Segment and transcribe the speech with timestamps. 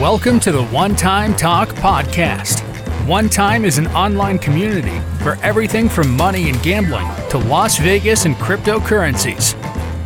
[0.00, 2.62] Welcome to the One Time Talk podcast.
[3.06, 8.24] One Time is an online community for everything from money and gambling to Las Vegas
[8.24, 9.54] and cryptocurrencies.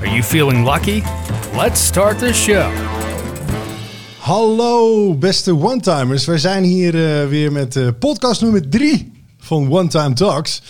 [0.00, 1.02] Are you feeling lucky?
[1.56, 2.70] Let's start the show.
[4.18, 6.24] Hallo beste one-timers.
[6.24, 10.62] Wij zijn hier uh, weer met uh, podcast nummer 3 van One Time Talks.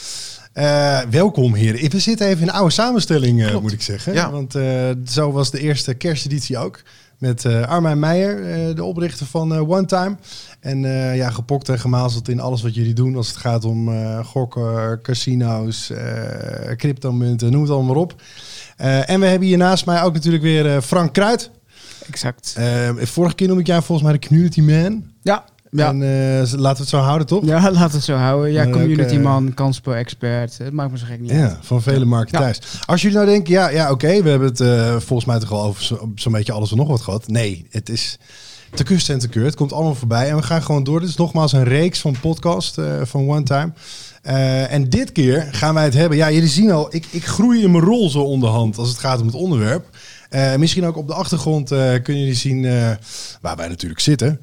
[0.55, 1.91] Uh, welkom heren.
[1.91, 4.13] We zitten even in een oude samenstelling moet ik zeggen.
[4.13, 4.31] Ja.
[4.31, 4.53] Want
[5.11, 6.83] zo was de eerste kersteditie ook.
[7.19, 10.17] Met Armijn Meijer, de oprichter van One Time.
[10.61, 10.81] En
[11.15, 13.91] ja, gepokt en gemazeld in alles wat jullie doen als het gaat om
[14.25, 15.93] gokken, casino's,
[16.77, 18.15] cryptomunten, noem het allemaal maar op.
[19.07, 21.51] en we hebben hier naast mij ook natuurlijk weer Frank Kruid.
[22.09, 22.55] Exact.
[22.59, 25.05] Uh, vorige keer noem ik jou volgens mij de community man.
[25.23, 25.45] Ja.
[25.77, 25.89] Ja.
[25.89, 27.45] En uh, laten we het zo houden, toch?
[27.45, 28.53] Ja, laten we het zo houden.
[28.53, 30.59] Ja, community man, kansspel-expert.
[30.59, 32.61] Het maakt me zo gek niet Ja, van vele markten thuis.
[32.85, 35.53] Als jullie nou denken, ja, ja oké, okay, we hebben het uh, volgens mij toch
[35.53, 37.29] al over zo'n zo beetje alles en nog wat gehad.
[37.29, 38.19] Nee, het is
[38.75, 39.45] te kust en te keur.
[39.45, 41.01] Het komt allemaal voorbij en we gaan gewoon door.
[41.01, 43.73] Dit is nogmaals een reeks van podcast uh, van One Time.
[44.27, 46.19] Uh, en dit keer gaan wij het hebben.
[46.19, 49.21] Ja, jullie zien al, ik, ik groei in mijn rol zo onderhand als het gaat
[49.21, 49.94] om het onderwerp.
[50.35, 52.91] Uh, misschien ook op de achtergrond uh, kunnen jullie zien uh,
[53.41, 54.41] waar wij natuurlijk zitten.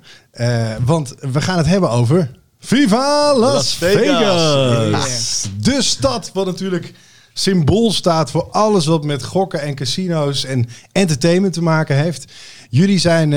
[0.85, 4.53] want we gaan het hebben over Viva Las, Las Vegas.
[4.73, 5.49] Vegas.
[5.59, 6.93] De stad wat natuurlijk
[7.33, 12.31] symbool staat voor alles wat met gokken en casino's en entertainment te maken heeft.
[12.73, 13.29] Jullie zijn,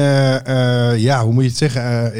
[1.01, 2.13] ja, hoe moet je het zeggen?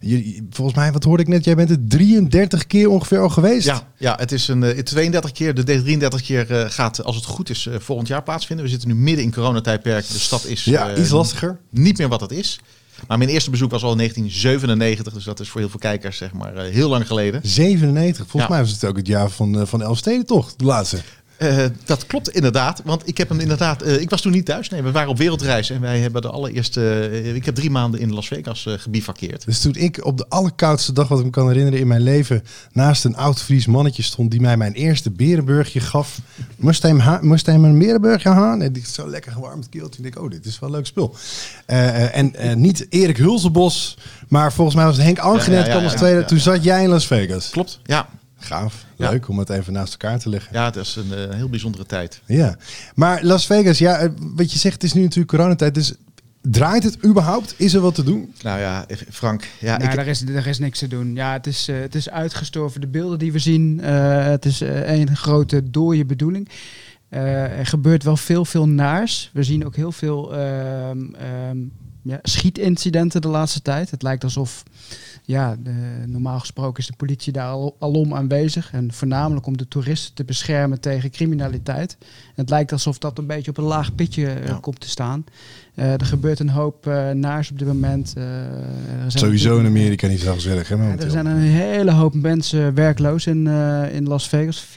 [0.00, 1.44] Jullie, volgens mij, wat hoorde ik net?
[1.44, 3.66] Jij bent er 33 keer ongeveer al geweest.
[3.66, 5.54] Ja, ja het is een 32 keer.
[5.54, 8.64] De 33 keer gaat, als het goed is, volgend jaar plaatsvinden.
[8.64, 10.08] We zitten nu midden in coronatijdperk.
[10.08, 11.58] De stad is ja, iets lastiger.
[11.70, 12.60] Niet meer wat het is.
[13.06, 16.16] Maar mijn eerste bezoek was al in 1997, dus dat is voor heel veel kijkers
[16.16, 17.40] zeg maar heel lang geleden.
[17.44, 18.48] 97, volgens ja.
[18.48, 20.98] mij was het ook het jaar van, van Elfsteden toch, de laatste.
[21.38, 23.86] Uh, dat klopt inderdaad, want ik heb hem inderdaad.
[23.86, 24.68] Uh, ik was toen niet thuis.
[24.68, 27.08] Nee, we waren op wereldreis en wij hebben de allereerste.
[27.12, 29.44] Uh, ik heb drie maanden in Las Vegas gebivakkeerd.
[29.44, 32.44] Dus toen ik op de allerkoudste dag, wat ik me kan herinneren in mijn leven,
[32.72, 36.18] naast een oud Fries mannetje stond die mij mijn eerste berenburgje gaf.
[36.56, 38.62] Moest hij hem, moest hij hem een berenburgje gaan?
[38.62, 40.02] En die zo lekker gewarmd keeltje.
[40.02, 41.16] Ik denk, oh, dit is wel een leuk spul.
[41.66, 43.98] en niet Erik Hulzenbos,
[44.28, 46.24] maar volgens mij was het Henk Angenet ja, ja, ja, als tweede.
[46.24, 47.50] toen zat jij in Las Vegas.
[47.50, 48.08] Klopt, ja.
[48.38, 48.84] Gaaf.
[48.96, 50.52] Leuk om het even naast elkaar te leggen.
[50.52, 52.20] Ja, het is een uh, heel bijzondere tijd.
[52.26, 52.56] Ja,
[52.94, 55.74] maar Las Vegas, ja, wat je zegt, het is nu natuurlijk coronatijd.
[55.74, 55.94] Dus
[56.42, 57.54] draait het überhaupt?
[57.56, 58.34] Is er wat te doen?
[58.42, 59.48] Nou ja, Frank.
[59.60, 59.96] Ja, nou, ik...
[59.96, 61.14] daar, is, daar is niks te doen.
[61.14, 62.80] Ja, het is, uh, het is uitgestorven.
[62.80, 66.48] De beelden die we zien, uh, het is een grote dode bedoeling.
[67.08, 69.30] er gebeurt wel veel, veel naars.
[69.32, 71.14] We zien ook heel veel um,
[71.50, 71.72] um,
[72.02, 73.90] ja, schietincidenten de laatste tijd.
[73.90, 74.62] Het lijkt alsof
[75.24, 78.72] ja, de, normaal gesproken is de politie daar al, alom aanwezig.
[78.72, 81.96] En voornamelijk om de toeristen te beschermen tegen criminaliteit.
[82.00, 84.58] En het lijkt alsof dat een beetje op een laag pitje uh, ja.
[84.60, 85.24] komt te staan.
[85.78, 88.14] Uh, er gebeurt een hoop uh, naars op dit moment.
[89.06, 90.96] Sowieso in Amerika niet zo gezellig, hè?
[90.96, 93.46] er zijn een hele hoop mensen werkloos in,
[93.92, 94.66] in Las Vegas.
[94.66, 94.74] 400.000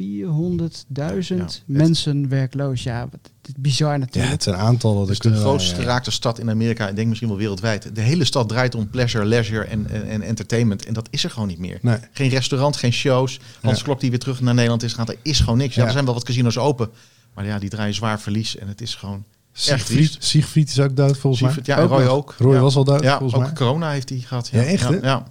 [0.88, 2.84] ja, mensen werkloos.
[2.84, 4.26] Ja, wat, bizar natuurlijk.
[4.26, 5.02] Ja, het zijn aantallen.
[5.02, 6.88] Het is de grootst geraakte stad in Amerika.
[6.88, 7.96] Ik denk misschien wel wereldwijd.
[7.96, 10.86] De hele stad draait om pleasure, leisure en, en, en entertainment.
[10.86, 11.80] En dat is er gewoon niet meer.
[11.82, 11.98] Nee.
[12.12, 13.40] Geen restaurant, geen shows.
[13.62, 13.84] Hans ja.
[13.84, 15.08] Klok die weer terug naar Nederland is gaan.
[15.08, 15.76] Er is gewoon niks.
[15.76, 16.90] Ja, er zijn wel wat casinos open.
[17.34, 18.58] Maar ja, die draaien zwaar verlies.
[18.58, 19.24] En het is gewoon
[19.54, 21.76] Siegfried, Siegfried is ook dood volgens Siegfried, mij.
[21.78, 22.36] Ja, Roy ook.
[22.38, 23.54] Roy was al dood ja, volgens ook mij.
[23.54, 24.50] corona heeft hij gehad.
[24.52, 24.96] Ja, echt hè?
[25.02, 25.24] Ja.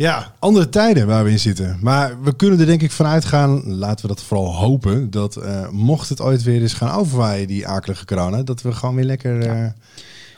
[0.00, 1.78] Ja, andere tijden waar we in zitten.
[1.80, 5.68] Maar we kunnen er denk ik vanuit gaan, laten we dat vooral hopen, dat uh,
[5.68, 9.46] mocht het ooit weer eens gaan overwaaien, die akelige corona, dat we gewoon weer lekker
[9.46, 9.66] uh,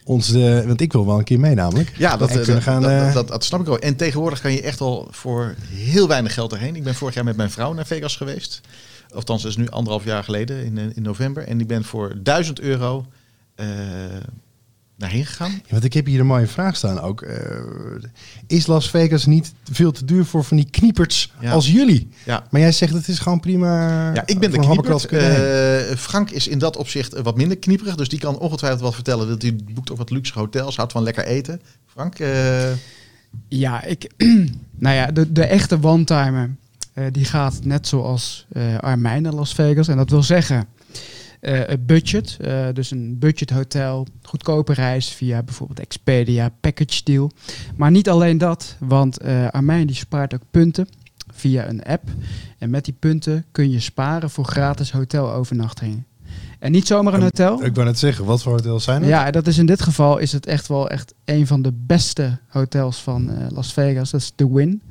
[0.05, 1.93] ons, uh, want ik wil wel een keer mee namelijk.
[1.97, 3.79] Ja, dat, dat, gaan, dat, dat, dat, snap ik ook.
[3.79, 6.77] En tegenwoordig kan je echt al voor heel weinig geld erheen.
[6.77, 8.61] Ik ben vorig jaar met mijn vrouw naar Vegas geweest.
[9.13, 11.47] Althans, dat is nu anderhalf jaar geleden in, in november.
[11.47, 13.07] En ik ben voor 1000 euro
[15.03, 15.51] daarheen gegaan.
[15.51, 17.23] Ja, want ik heb hier een mooie vraag staan ook.
[17.23, 17.31] Uh,
[18.47, 21.53] is Las Vegas niet veel te duur voor van die knieperts ja.
[21.53, 22.09] als jullie?
[22.25, 22.47] Ja.
[22.51, 24.13] Maar jij zegt het is gewoon prima.
[24.15, 25.13] Ja, ik ben de kniepert.
[25.13, 29.29] Uh, Frank is in dat opzicht wat minder knieperig, dus die kan ongetwijfeld wat vertellen.
[29.29, 31.61] Dat hij boekt ook wat luxe hotels, houdt van lekker eten.
[31.87, 32.19] Frank?
[32.19, 32.71] Uh...
[33.49, 34.11] Ja, ik,
[34.85, 36.57] nou ja, de, de echte one-timer,
[37.13, 38.47] die gaat net zoals
[38.81, 39.89] Armijn naar Las Vegas.
[39.89, 40.67] En dat wil zeggen,
[41.41, 42.37] uh, budget.
[42.41, 47.31] Uh, dus een budgethotel, goedkope reis via bijvoorbeeld Expedia, package deal.
[47.77, 50.89] Maar niet alleen dat, want Armijn die spaart ook punten
[51.35, 52.09] via een app.
[52.59, 56.07] En met die punten kun je sparen voor gratis hotelovernachtingen.
[56.59, 57.65] En niet zomaar een hotel.
[57.65, 59.11] Ik wou net zeggen, wat voor hotels zijn het?
[59.11, 62.39] Ja, dat is in dit geval is het echt wel echt een van de beste
[62.49, 64.11] hotels van Las Vegas.
[64.11, 64.83] Dat is The Win.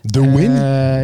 [0.00, 0.52] The Win?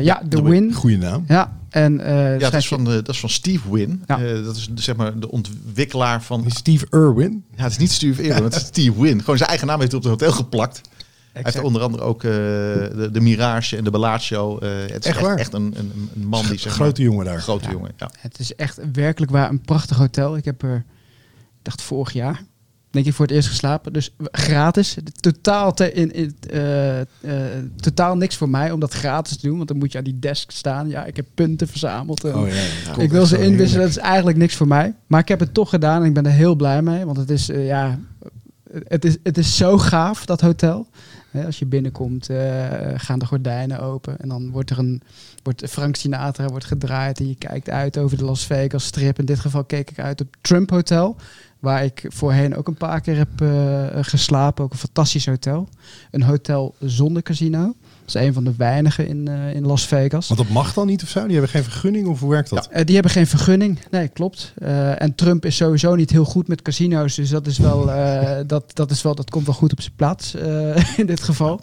[0.02, 0.72] ja, The, The Win.
[0.72, 1.24] Goeie naam.
[1.28, 4.02] Ja, En, uh, ja, dat is, van, dat is van Steve Win.
[4.06, 4.20] Ja.
[4.20, 6.44] Uh, dat is zeg maar de ontwikkelaar van...
[6.48, 7.44] Steve Irwin?
[7.56, 9.20] Ja, het is niet Steve Irwin, het is Steve Win.
[9.20, 10.80] Gewoon zijn eigen naam heeft hij op het hotel geplakt.
[11.34, 14.58] Hij heeft onder andere ook uh, de, de, Mirage en de Bellagio.
[14.62, 16.58] Uh, het is echt, echt, echt een, een, een, man die...
[16.58, 17.40] Zeg grote jongen daar.
[17.40, 17.70] Grote ja.
[17.70, 18.10] jongen, ja.
[18.18, 20.36] Het is echt werkelijk waar een prachtig hotel.
[20.36, 20.76] Ik heb er,
[21.36, 22.44] ik dacht vorig jaar,
[22.94, 23.92] denk ik, voor het eerst geslapen.
[23.92, 24.96] Dus gratis.
[25.20, 27.04] Totaal, te, in, in uh, uh,
[27.76, 29.56] totaal niks voor mij om dat gratis te doen.
[29.56, 30.88] Want dan moet je aan die desk staan.
[30.88, 32.24] Ja, ik heb punten verzameld.
[32.24, 33.02] Oh, ja, ja.
[33.02, 33.82] Ik wil ze inwisselen.
[33.82, 34.94] Dat is eigenlijk niks voor mij.
[35.06, 37.04] Maar ik heb het toch gedaan en ik ben er heel blij mee.
[37.04, 37.98] Want het is, uh, ja,
[38.88, 40.86] het is, het is zo gaaf, dat hotel.
[41.44, 42.28] Als je binnenkomt,
[42.94, 44.18] gaan de gordijnen open.
[44.18, 45.02] En dan wordt er een
[45.42, 47.18] wordt Frank Sinatra wordt gedraaid.
[47.18, 49.18] En je kijkt uit over de Las Vegas strip.
[49.18, 51.16] In dit geval keek ik uit op Trump Hotel.
[51.58, 54.64] Waar ik voorheen ook een paar keer heb uh, geslapen.
[54.64, 55.68] Ook een fantastisch hotel.
[56.10, 57.74] Een hotel zonder casino.
[58.04, 60.28] Dat is een van de weinigen in, uh, in Las Vegas.
[60.28, 61.22] Want dat mag dan niet of zo?
[61.22, 62.68] Die hebben geen vergunning of hoe werkt dat?
[62.70, 63.78] Ja, uh, die hebben geen vergunning.
[63.90, 64.52] Nee, klopt.
[64.98, 67.14] en Trump is sowieso niet heel goed met casino's.
[67.14, 67.86] Dus dat is wel,
[68.46, 70.34] dat, dat, is wel, dat komt wel goed op zijn plaats
[70.96, 71.60] in dit geval.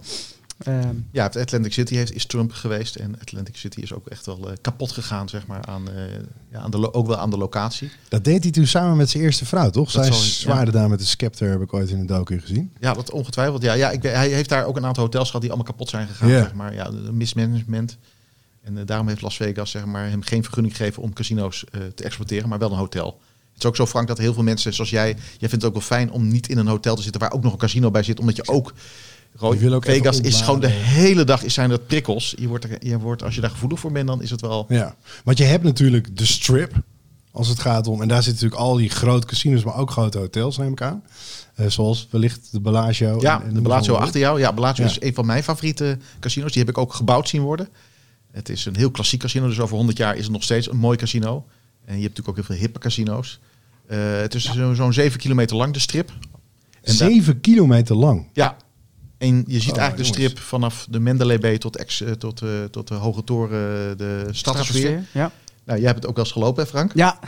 [0.68, 2.96] Um, ja, het Atlantic City heeft, is Trump geweest.
[2.96, 6.04] En Atlantic City is ook echt wel uh, kapot gegaan, zeg maar, aan, uh,
[6.52, 7.92] ja, aan de ook wel aan de locatie.
[8.08, 9.92] Dat deed hij toen samen met zijn eerste vrouw, toch?
[9.92, 10.78] Zij zwaarde ja.
[10.78, 12.74] daar met de Scepter, heb ik ooit in een docu gezien.
[12.80, 13.62] Ja, dat ongetwijfeld.
[13.62, 16.08] Ja, ja ik, hij heeft daar ook een aantal hotels gehad die allemaal kapot zijn
[16.08, 16.42] gegaan, yeah.
[16.44, 16.74] zeg maar.
[16.74, 17.98] Ja, mismanagement.
[18.62, 21.64] En uh, daarom heeft Las Vegas zeg maar, hem geen vergunning gegeven om casino's
[21.96, 23.20] te exploiteren, maar wel een hotel.
[23.54, 25.16] Het is ook zo, Frank, dat heel veel mensen zoals jij...
[25.38, 27.44] Jij vindt het ook wel fijn om niet in een hotel te zitten waar ook
[27.44, 28.74] nog een casino bij zit, omdat je ook
[29.40, 32.34] wil ook Vegas is gewoon de hele dag is zijn dat prikkels.
[32.38, 34.66] Je wordt, er, je wordt, als je daar gevoelig voor bent, dan is het wel.
[34.70, 36.74] Ja, want je hebt natuurlijk de strip.
[37.34, 38.02] Als het gaat om.
[38.02, 41.04] En daar zitten natuurlijk al die grote casinos, maar ook grote hotels, neem ik aan.
[41.60, 43.18] Uh, zoals wellicht de Bellagio.
[43.22, 44.40] Ja, en, en de, Bellagio achter jou.
[44.40, 44.90] Ja, Bellagio ja.
[44.90, 46.52] is een van mijn favoriete casinos.
[46.52, 47.68] Die heb ik ook gebouwd zien worden.
[48.32, 49.48] Het is een heel klassiek casino.
[49.48, 51.46] Dus over 100 jaar is het nog steeds een mooi casino.
[51.86, 53.40] En je hebt natuurlijk ook heel veel hippe casino's.
[53.88, 54.74] Uh, het is ja.
[54.74, 56.12] zo'n 7 kilometer lang, de strip.
[56.82, 58.28] En 7 kilometer lang?
[58.34, 58.58] Ja,
[59.22, 62.42] en je ziet oh, eigenlijk de strip vanaf de Mendeley Bay tot, ex, uh, tot,
[62.42, 65.04] uh, tot de Hoge Toren, de stadsfeer.
[65.12, 65.32] Ja.
[65.66, 66.92] Nou, jij hebt het ook wel eens gelopen, hè Frank?
[66.94, 67.20] Ja.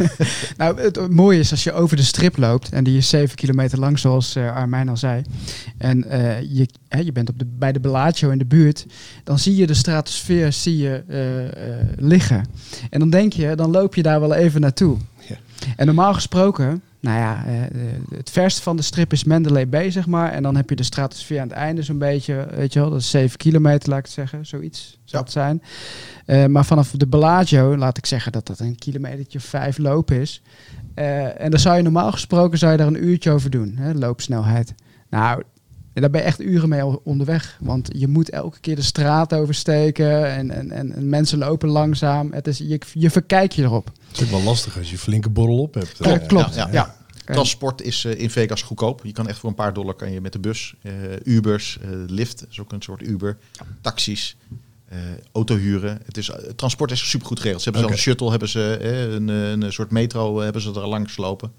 [0.56, 3.78] nou, het mooie is als je over de strip loopt, en die is 7 kilometer
[3.78, 5.22] lang, zoals uh, Armijn al zei.
[5.78, 8.86] En uh, je, hè, je bent op de, bij de Bellagio in de buurt,
[9.24, 12.46] dan zie je de stratosfeer zie je, uh, liggen.
[12.90, 14.96] En dan denk je, dan loop je daar wel even naartoe.
[15.76, 17.80] En normaal gesproken nou ja, uh,
[18.16, 20.32] het verste van de strip is Mendeley Bay, zeg maar.
[20.32, 22.90] En dan heb je de stratosfeer aan het einde zo'n beetje, weet je wel.
[22.90, 24.46] Dat is 7 kilometer, laat ik het zeggen.
[24.46, 25.62] Zoiets zou het zijn.
[26.26, 30.42] Uh, maar vanaf de Bellagio, laat ik zeggen dat dat een kilometertje vijf loop is.
[30.94, 33.92] Uh, en dan zou je normaal gesproken zou je daar een uurtje over doen, hè,
[33.92, 34.74] loopsnelheid.
[35.10, 35.42] Nou,
[35.92, 37.58] daar ben je echt uren mee onderweg.
[37.60, 42.32] Want je moet elke keer de straat oversteken en, en, en, en mensen lopen langzaam.
[42.32, 43.92] Het is, je, je verkijk je erop.
[44.18, 45.96] Het is wel lastig als je flinke borrel op hebt.
[45.98, 46.68] Ja, klopt, ja.
[46.72, 46.96] ja.
[47.24, 49.00] Transport is uh, in Vegas goedkoop.
[49.04, 50.92] Je kan echt voor een paar dollar kan je met de bus, uh,
[51.24, 53.38] Ubers, uh, Lyft, is ook een soort Uber,
[53.80, 54.36] taxis,
[55.32, 56.00] auto huren.
[56.04, 57.62] Het is, transport is supergoed geregeld.
[57.62, 57.96] Ze hebben okay.
[57.96, 58.78] zo'n shuttle, hebben ze
[59.14, 61.52] een, een soort metro, hebben ze er langs lopen.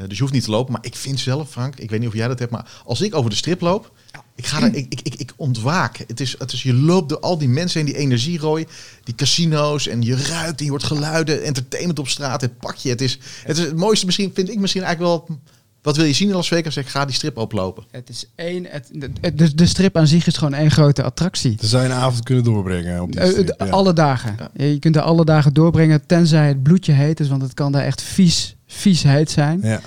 [0.00, 0.72] Uh, dus je hoeft niet te lopen.
[0.72, 3.14] Maar ik vind zelf, Frank, ik weet niet of jij dat hebt, maar als ik
[3.14, 3.92] over de strip loop,
[4.34, 5.96] ik, ga er, ik, ik, ik, ik ontwaak.
[6.06, 8.66] Het is, het is, je loopt door al die mensen en die energierooi,
[9.04, 12.88] die casino's en je ruikt en je hoort geluiden, entertainment op straat, het pakje.
[12.88, 15.38] Het is het, is het mooiste misschien, vind ik misschien eigenlijk wel...
[15.82, 16.76] Wat wil je zien in Las Vegas?
[16.76, 17.84] Ik ga die strip oplopen.
[17.90, 18.66] Het is één.
[18.68, 18.90] Het,
[19.34, 21.56] de, de strip aan zich is gewoon één grote attractie.
[21.56, 23.66] Dan zou je een avond kunnen doorbrengen op die uh, strip, ja.
[23.66, 24.36] Alle dagen.
[24.38, 24.64] Ja.
[24.64, 27.84] Je kunt er alle dagen doorbrengen, tenzij het bloedje heet is, want het kan daar
[27.84, 29.60] echt vies, vies heet zijn.
[29.62, 29.80] Ja.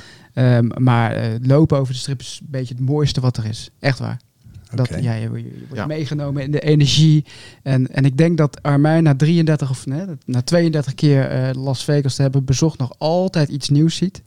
[0.57, 3.69] Um, maar uh, lopen over de strip is een beetje het mooiste wat er is.
[3.79, 4.19] Echt waar.
[4.75, 5.01] Dat, okay.
[5.01, 5.85] ja, je, je wordt ja.
[5.85, 7.25] meegenomen in de energie.
[7.63, 11.83] En, en ik denk dat Armijn na 33 of nee, na 32 keer uh, Las
[11.83, 14.21] Vegas te hebben bezocht nog altijd iets nieuws ziet.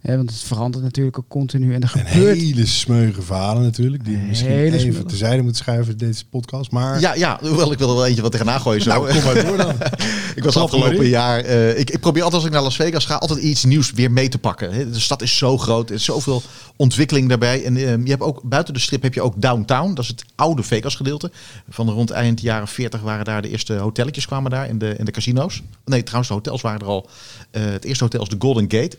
[0.00, 1.74] Eh, want het verandert natuurlijk ook continu.
[1.74, 2.38] En er gebeurt...
[2.38, 4.04] hele smeuige verhalen natuurlijk.
[4.04, 5.04] Die misschien even smeuige.
[5.04, 6.70] terzijde moeten schuiven deze podcast.
[6.70, 7.00] Maar...
[7.00, 8.82] Ja, ja, hoewel ik wil er wel eentje wat tegenaan gooien.
[8.82, 8.90] Zo.
[8.90, 9.74] Nou, kom maar door dan.
[10.36, 11.44] ik was afgelopen jaar...
[11.44, 13.14] Uh, ik, ik probeer altijd als ik naar Las Vegas ga...
[13.14, 14.92] altijd iets nieuws weer mee te pakken.
[14.92, 15.88] De stad is zo groot.
[15.88, 16.42] Er is zoveel
[16.76, 17.64] ontwikkeling daarbij.
[17.64, 19.94] En uh, je hebt ook buiten de strip heb je ook downtown.
[19.94, 21.30] Dat is het oude Vegas gedeelte.
[21.68, 24.68] Van de rond eind jaren 40 waren daar de eerste hotelletjes kwamen daar.
[24.68, 25.62] En de, en de casino's.
[25.84, 27.08] Nee, trouwens de hotels waren er al.
[27.52, 28.96] Uh, het eerste hotel is de Golden Gate.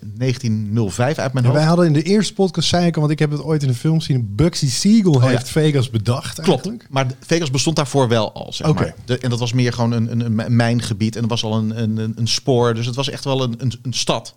[0.96, 1.62] 1905 uit mijn ja, hoofd.
[1.62, 3.76] Wij hadden in de eerste podcast, zei ik, want ik heb het ooit in een
[3.76, 4.36] film gezien.
[4.36, 5.52] Bugsy Siegel oh, heeft ja.
[5.52, 6.42] Vegas bedacht.
[6.42, 6.88] Klopt, eigenlijk.
[6.90, 8.54] maar Vegas bestond daarvoor wel al.
[8.54, 8.84] Zeg okay.
[8.84, 8.96] maar.
[9.06, 11.16] De, en dat was meer gewoon een, een, een mijngebied.
[11.16, 12.74] En er was al een, een, een spoor.
[12.74, 14.36] Dus het was echt wel een, een, een stad.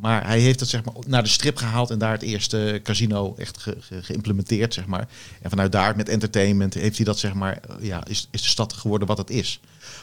[0.00, 3.34] Maar hij heeft het zeg maar naar de strip gehaald en daar het eerste casino
[3.38, 5.08] echt ge- ge- geïmplementeerd, zeg maar.
[5.42, 8.48] En vanuit daar met entertainment heeft hij dat zeg maar, eh, ja, is, is de
[8.48, 9.60] stad geworden wat het is.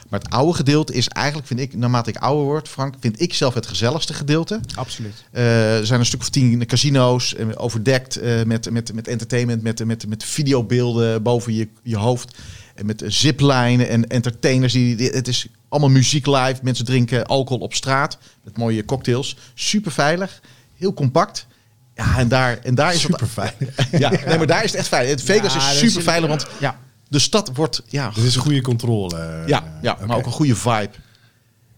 [0.08, 3.34] Maar het oude gedeelte is eigenlijk, vind ik, naarmate ik ouder word, Frank, vind ik
[3.34, 4.60] zelf het gezelligste gedeelte.
[4.74, 5.24] Absoluut.
[5.30, 9.84] Eh, er zijn een stuk of tien casino's, eh, overdekt met, met, met entertainment, met,
[9.84, 12.38] met, met videobeelden boven je, je hoofd.
[12.74, 14.72] En met ziplijnen en entertainers.
[14.72, 16.56] Die- het is allemaal muziek live.
[16.62, 19.36] Mensen drinken alcohol op straat met mooie cocktails.
[19.54, 20.40] Super veilig,
[20.74, 21.46] heel compact.
[21.94, 23.12] Ja, en daar, en daar is het.
[23.12, 23.52] Super fijn.
[24.02, 25.10] Ja, nee, maar daar is het echt veilig.
[25.10, 28.42] Het Vegas Ja, is super veilig, want Ja, de stad wordt ja, Dit is een
[28.42, 29.42] goede controle.
[29.46, 30.90] ja, ja maar ook een goede vibe.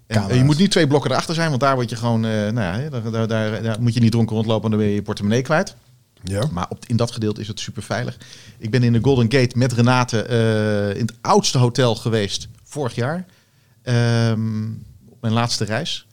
[0.07, 2.83] En, je moet niet twee blokken erachter zijn, want daar word je gewoon, eh, nou
[2.83, 5.03] ja, daar, daar, daar, daar moet je niet dronken rondlopen en dan ben je je
[5.03, 5.75] portemonnee kwijt.
[6.23, 6.43] Ja.
[6.51, 8.17] Maar op, in dat gedeelte is het super veilig.
[8.59, 12.95] Ik ben in de Golden Gate met Renate eh, in het oudste hotel geweest vorig
[12.95, 13.27] jaar.
[13.83, 14.73] Ehm,
[15.09, 16.07] op mijn laatste reis.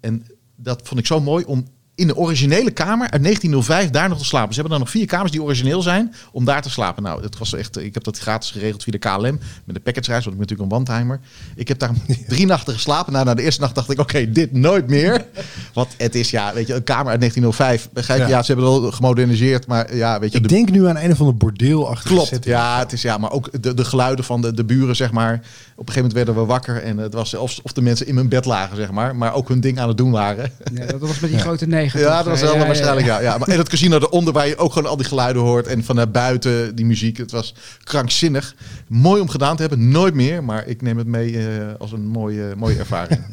[0.00, 4.18] En dat vond ik zo mooi om in de originele kamer uit 1905 daar nog
[4.18, 4.54] te slapen.
[4.54, 7.02] Ze hebben dan nog vier kamers die origineel zijn om daar te slapen.
[7.02, 10.24] Nou, het was echt, ik heb dat gratis geregeld via de KLM met de package-reis,
[10.24, 11.20] want ik ben natuurlijk een one-timer.
[11.56, 11.90] Ik heb daar
[12.28, 13.12] drie nachten geslapen.
[13.12, 15.26] Nou, na de eerste nacht dacht ik, oké, dit nooit meer.
[15.72, 17.88] Want het is, ja, weet je, een kamer uit 1905.
[17.92, 18.26] Begrijp je?
[18.26, 18.32] Ja.
[18.34, 20.96] Ja, ze hebben het wel gemoderniseerd, maar ja, weet je, Ik de denk nu aan
[20.96, 24.24] een of ander bordeel achter Klopt, ja, het is ja, maar ook de, de geluiden
[24.24, 25.34] van de, de buren, zeg maar.
[25.34, 28.14] Op een gegeven moment werden we wakker en het was of, of de mensen in
[28.14, 30.52] mijn bed lagen, zeg maar, maar ook hun ding aan het doen waren.
[30.74, 33.20] ja, dat was met die grote Ja, dat was wel waarschijnlijk, ja.
[33.20, 33.38] ja.
[33.38, 36.12] Maar en het casino eronder, waar je ook gewoon al die geluiden hoort en vanuit
[36.12, 37.16] buiten die muziek.
[37.16, 38.54] Het was krankzinnig.
[38.88, 41.44] Mooi om gedaan te hebben, nooit meer, maar ik neem het mee eh,
[41.78, 43.20] als een mooie, mooie ervaring.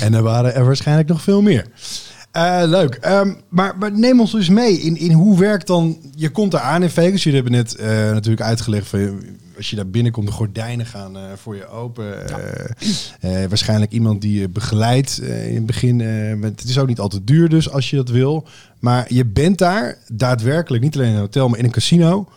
[0.00, 1.66] En er waren er waarschijnlijk nog veel meer.
[2.30, 2.94] Eh, leuk.
[2.94, 5.98] Ehm, maar, maar neem ons dus mee in, in hoe werkt dan...
[6.14, 7.22] Je komt daar aan in Vegas.
[7.22, 8.86] Jullie hebben net eh, natuurlijk uitgelegd...
[8.86, 9.20] Van,
[9.58, 12.28] als je daar binnenkomt, de gordijnen gaan eh, voor je open.
[12.28, 15.96] Eh, eh, waarschijnlijk iemand die je begeleidt in het begin.
[16.38, 18.46] met- het is ook niet altijd duur dus als je dat wil.
[18.78, 22.28] Maar je bent daar daadwerkelijk, niet alleen in een hotel, maar in een casino.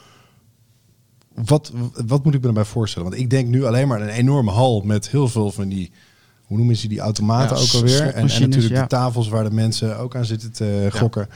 [1.36, 1.72] Wat,
[2.06, 3.10] wat moet ik me daarbij voorstellen?
[3.10, 5.92] Want ik denk nu alleen maar aan een enorme hal met heel veel van die...
[6.42, 8.14] Hoe noemen ze die automaten Ja, ook alweer?
[8.14, 8.82] En, natuurlijk ja.
[8.82, 11.30] de tafels waar de mensen ook aan zitten te gokken.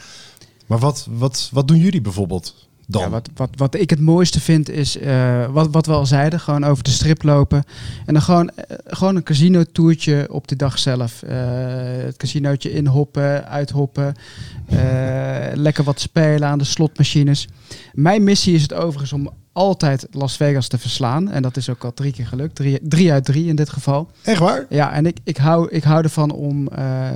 [0.66, 3.02] Maar wat, wat, wat doen jullie bijvoorbeeld dan?
[3.02, 6.40] Ja, wat, wat, wat ik het mooiste vind is, eh, wat, wat we al zeiden,
[6.40, 7.64] gewoon over de strip lopen.
[8.06, 11.24] En dan gewoon, eh, gewoon een casino toertje op de dag zelf.
[11.24, 11.38] Eh,
[12.06, 14.16] het casinootje inhoppen, uithoppen.
[15.54, 17.48] lekker wat spelen aan de slotmachines.
[17.94, 21.30] Mijn missie is het overigens om altijd Las Vegas te verslaan.
[21.30, 22.56] En dat is ook al drie keer gelukt.
[22.56, 24.10] Drie, drie uit drie in dit geval.
[24.24, 24.66] Echt waar?
[24.70, 26.68] Ja, en ik, ik, hou, ik hou ervan om,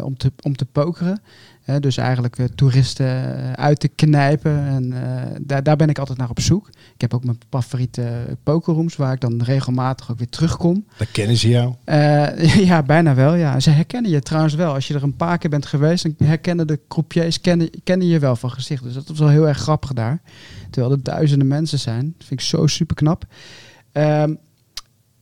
[0.01, 1.21] om, te, om te pokeren.
[1.69, 4.67] Hè, dus eigenlijk eh, toeristen eh, uit te knijpen.
[4.67, 6.67] En eh, daar, daar ben ik altijd naar op zoek.
[6.67, 10.85] Ik heb ook mijn favoriete pokerrooms waar ik dan regelmatig ook weer terugkom.
[10.97, 11.73] Dan kennen ze jou.
[12.69, 13.33] Ja, bijna wel.
[13.33, 13.59] Ja.
[13.59, 14.73] Ze herkennen je trouwens wel.
[14.73, 18.19] Als je er een paar keer bent geweest, dan herkennen de croupiers kennen, kennen je
[18.19, 18.83] wel van gezicht.
[18.83, 20.21] Dus dat is wel heel erg grappig daar.
[20.69, 22.13] Terwijl er duizenden mensen zijn.
[22.17, 23.25] Dat vind ik zo super knap.
[23.91, 24.33] Ehm,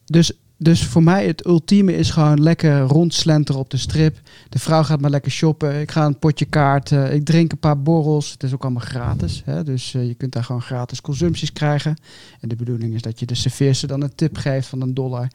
[0.05, 4.19] dus, dus voor mij het ultieme is gewoon lekker rondslenteren op de strip.
[4.49, 5.79] De vrouw gaat maar lekker shoppen.
[5.81, 6.91] Ik ga een potje kaart.
[6.91, 8.31] eh, ik drink een paar borrels.
[8.31, 9.41] Het is ook allemaal gratis.
[9.45, 9.63] Hè?
[9.63, 11.95] Dus eh, je kunt daar gewoon gratis consumpties krijgen.
[12.39, 15.27] En de bedoeling is dat je de serveerster dan een tip geeft van een dollar.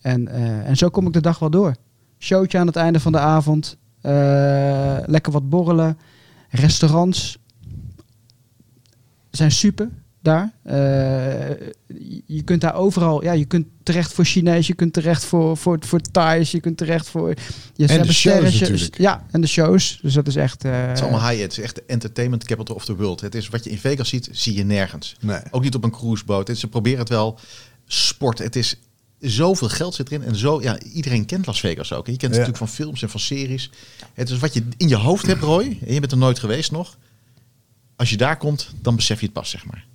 [0.00, 1.74] En, eh, en zo kom ik de dag wel door.
[2.18, 3.76] Showtje aan het einde van de avond.
[4.00, 5.98] eh, lekker wat borrelen.
[6.50, 7.38] Restaurants
[9.30, 9.90] zijn super
[10.24, 10.52] daar.
[10.62, 10.74] Eh,
[12.26, 15.78] je- kunt daar overal, ja, je kunt terecht voor Chinees, je kunt terecht voor, voor,
[15.80, 17.28] voor Thais, je kunt terecht voor...
[17.28, 17.34] Je,
[17.76, 18.98] ze de hebben shows natuurlijk.
[18.98, 19.98] Ja, en de shows.
[20.02, 20.64] Dus dat is echt...
[20.64, 21.42] eh, het is allemaal high-end.
[21.42, 23.20] Het is echt de entertainment capital of the world.
[23.20, 25.16] Het is wat je in Vegas ziet, zie je nergens.
[25.20, 25.40] Nee.
[25.50, 26.50] Ook niet op een cruiseboot.
[26.58, 27.38] Ze proberen het wel.
[27.86, 28.38] Sport.
[28.38, 28.76] Het is
[29.20, 30.22] zoveel geld zit erin.
[30.26, 32.06] En zo, ja, iedereen kent Las Vegas ook.
[32.06, 32.46] En je kent het Ja.
[32.46, 33.70] natuurlijk van films en van series.
[34.14, 35.78] Het is wat je in je hoofd hebt, Roy.
[35.86, 36.96] En je bent er nooit geweest nog.
[37.96, 39.86] Als je daar komt, dan besef je het pas, zeg maar.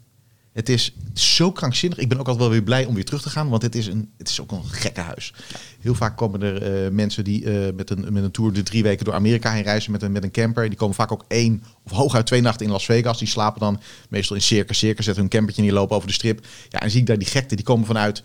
[0.60, 2.00] Het is zo krankzinnig.
[2.00, 3.50] Ik ben ook altijd wel weer blij om weer terug te gaan.
[3.50, 5.34] Want het is, een, het is ook een gekke huis.
[5.82, 8.84] Heel vaak komen er eh, mensen die eh, met, een, met een tour de drie
[8.84, 10.70] weken door Amerika heen reizen met een, met een camper.
[10.70, 13.18] Die komen vaak ook één of hooguit twee nachten in Las Vegas.
[13.18, 14.78] Die slapen dan meestal in Circus.
[14.78, 16.46] Circus zetten hun campertje en die lopen over de strip.
[16.70, 17.56] Ja, en zie ik daar die gekte.
[17.56, 18.24] Die komen vanuit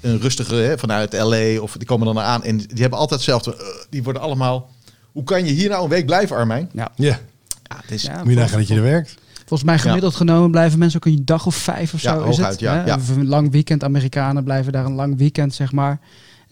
[0.00, 1.60] een rustige, hè, vanuit LA.
[1.60, 2.42] Of die komen dan aan.
[2.42, 3.56] En die hebben altijd hetzelfde.
[3.56, 4.70] eh, die worden allemaal...
[5.12, 6.70] Hoe kan je hier nou een week blijven, Armijn?
[6.72, 6.92] ja.
[6.96, 7.20] Ja,
[7.62, 8.02] Ja, het is...
[8.02, 9.14] Ja, moet je nagaan dat je er werkt.
[9.50, 12.18] Volgens mij gemiddeld genomen blijven mensen ook een dag of vijf of Ja, zo.
[12.18, 12.96] is hooguit, het, ja.
[12.96, 13.84] Of een lang weekend.
[13.84, 16.00] Amerikanen blijven daar een lang weekend, zeg maar.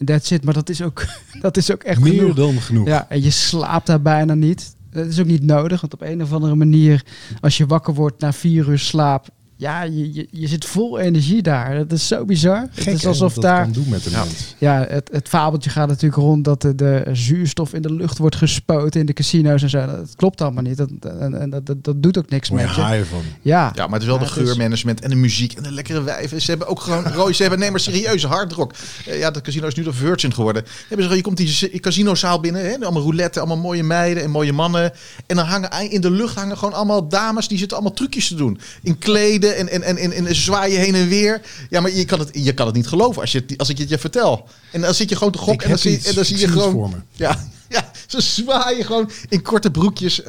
[0.05, 0.43] That's it.
[0.43, 1.05] Maar dat is ook,
[1.41, 2.35] dat is ook echt Meer genoeg.
[2.35, 2.87] dan genoeg.
[2.87, 4.75] Ja, en je slaapt daar bijna niet.
[4.91, 7.05] Dat is ook niet nodig, want op een of andere manier,
[7.41, 9.27] als je wakker wordt na vier uur slaap,
[9.59, 11.77] ja, je, je, je zit vol energie daar.
[11.77, 12.67] Dat is zo bizar.
[12.71, 13.63] Gek, het is alsof dat daar...
[13.63, 14.23] kan doen met de Ja.
[14.23, 14.55] mens.
[14.57, 18.35] Ja, het, het fabeltje gaat natuurlijk rond dat de, de zuurstof in de lucht wordt
[18.35, 19.85] gespoten in de casino's en zo.
[19.85, 20.77] Dat klopt allemaal niet.
[20.77, 20.89] Dat,
[21.19, 22.81] en, en dat, dat, dat doet ook niks je met je.
[22.81, 23.21] haaien van.
[23.41, 26.03] Ja, Ja, maar het is wel Ja, de geurmanagement en de muziek en de lekkere
[26.03, 26.41] wijven.
[26.41, 28.73] Ze hebben ook gewoon, Roy, ze hebben, nee maar serieuze hardrock.
[29.05, 30.63] Eh, ja, dat casino is nu de Virgin geworden.
[30.87, 34.53] Hebben ze, je komt die casinozaal binnen, hè, allemaal roulette, allemaal mooie meiden en mooie
[34.53, 34.91] mannen.
[35.27, 38.35] En dan hangen in de lucht hangen gewoon allemaal dames die zitten allemaal trucjes te
[38.35, 38.59] doen.
[38.81, 41.41] In kleden en, en, en, en, en zwaaien heen en weer.
[41.69, 43.89] Ja, maar je kan het, je kan het niet geloven als, je, als ik het
[43.89, 44.47] je vertel.
[44.71, 47.03] En dan zit je gewoon te gokken en dan zie, en dan zie je gewoon...
[47.11, 50.21] Ja, ja, ze zwaaien gewoon in korte broekjes.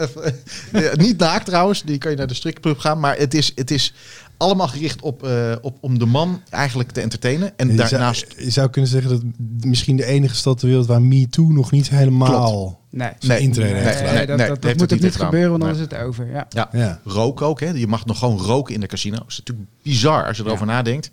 [0.73, 3.01] Eh, eh, niet naakt trouwens, die kan je naar de strikclub gaan.
[3.01, 3.93] Maar het is, het is
[4.41, 7.59] allemaal gericht op, eh, op, om de man eigenlijk te entertainen.
[7.59, 8.27] En Je zou, daarnaast...
[8.39, 9.23] je zou kunnen zeggen dat
[9.65, 13.11] misschien de enige stad ter wereld waar Me Too nog niet helemaal nee.
[13.19, 15.63] zijn Nee, nee, Nee, dat, nee, dat, heeft dat het moet ook niet gebeuren, want
[15.63, 15.81] dan Nee.
[15.83, 16.27] is het over.
[16.31, 16.47] Ja.
[16.49, 17.01] Ja, Ja.
[17.05, 17.61] roken ook.
[17.61, 17.69] Hè.
[17.71, 19.17] Je mag nog gewoon roken in de casino.
[19.17, 21.11] Dat is natuurlijk bizar als je erover nadenkt.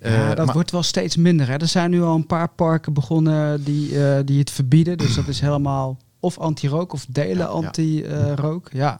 [0.00, 1.46] Ja, Eh, dat maar- wordt wel steeds minder.
[1.48, 1.56] Hè.
[1.56, 4.98] Er zijn nu al een paar parken begonnen die, eh, die het verbieden.
[4.98, 7.46] Dus dat is helemaal of anti-rook of delen Ja, ja.
[7.46, 8.68] anti-rook.
[8.72, 8.98] ja.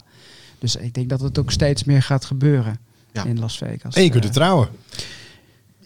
[0.59, 2.79] Dus ik denk dat het ook steeds meer gaat gebeuren
[3.13, 3.25] Ja.
[3.25, 3.95] in Las Vegas.
[3.95, 4.67] En je kunt er Eh, trouwen.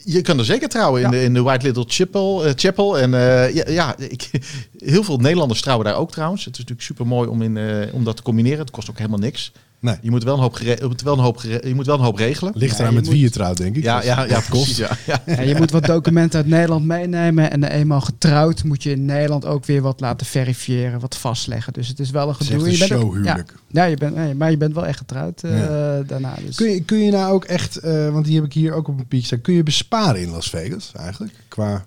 [0.06, 1.12] Je kan er zeker trouwen in, Ja.
[1.12, 2.46] de, in de White Little Chapel.
[2.46, 3.00] eh, Chapel.
[3.00, 4.30] En eh, ja, ja ik,
[4.78, 6.46] heel veel Nederlanders trouwen daar ook trouwens.
[6.46, 8.60] Het is natuurlijk super mooi om, in, eh, om dat te combineren.
[8.60, 9.52] Het kost ook helemaal niks.
[9.84, 9.96] Nee.
[10.02, 12.18] Je moet wel een hoop, je moet wel een hoop, je moet wel een hoop
[12.18, 12.54] regelen.
[12.56, 13.84] Ligt eraan met moet- wie je trouwt, denk ik.
[13.84, 14.78] Ja, Dus ja, ja, precies.
[14.78, 15.22] Ja, ja.
[15.26, 17.52] Ja, je moet wat documenten uit Nederland meenemen.
[17.52, 21.74] En eenmaal getrouwd moet je in Nederland ook weer wat laten verifiëren, wat vastleggen.
[21.74, 22.66] Dus het is wel een Het is gedoe.
[22.66, 23.54] Je een bent ook- showhuwelijk.
[23.70, 26.02] Ja, ja je bent, nee, maar je bent wel echt getrouwd eh, Ja.
[26.08, 26.36] daarna.
[26.46, 26.56] Dus.
[26.56, 29.00] Kun je, kun je nou ook echt, eh, want die heb ik hier ook op
[29.00, 31.34] een piek staan, kun je besparen in Las Vegas eigenlijk?
[31.48, 31.86] Qua,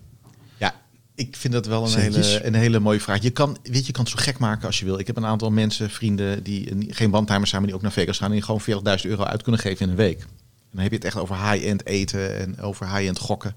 [1.16, 2.26] ik vind dat wel een Centjes.
[2.32, 3.22] hele, een hele mooie vraag.
[3.22, 4.98] Je kan, weet je, je kan het zo gek maken als je wil.
[4.98, 7.96] Ik heb een aantal mensen, vrienden, die een- geen bandtimers zijn, maar die ook naar
[7.96, 10.18] Vegas gaan en die gewoon 40.000 euro uit kunnen geven in een week.
[10.20, 10.26] En
[10.72, 13.54] dan heb je het echt over high-end eten en over high-end gokken.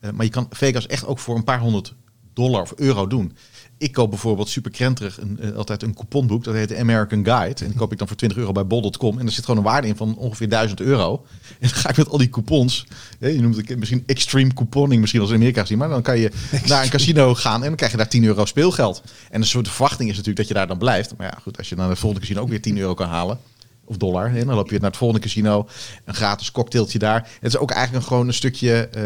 [0.00, 1.94] Eh, maar je kan Vegas echt ook voor een paar honderd
[2.32, 3.36] dollar of euro doen.
[3.80, 6.44] Ik koop bijvoorbeeld super krenterig een, eh, altijd een couponboek.
[6.44, 7.64] Dat heet de American Guide.
[7.64, 9.18] En die koop ik dan voor 20 euro bij bol.com.
[9.18, 11.26] En er zit gewoon een waarde in van ongeveer 1000 euro.
[11.48, 12.86] En dan ga ik met al die coupons.
[13.18, 15.78] je noemt het misschien extreme couponing, misschien als in Amerika gezien.
[15.78, 16.30] Maar dan kan je
[16.66, 19.02] naar een casino gaan en dan krijg je daar 10 euro speelgeld.
[19.30, 21.16] En een soort verwachting is natuurlijk dat je daar dan blijft.
[21.16, 23.38] Maar ja, goed, als je naar het volgende casino ook weer 10 euro kan halen.
[23.84, 24.30] Of dollar.
[24.30, 25.68] Hè, dan loop je naar het volgende casino.
[26.04, 27.28] Een gratis cocktailtje daar.
[27.40, 29.02] Het is ook eigenlijk een, gewoon een stukje eh,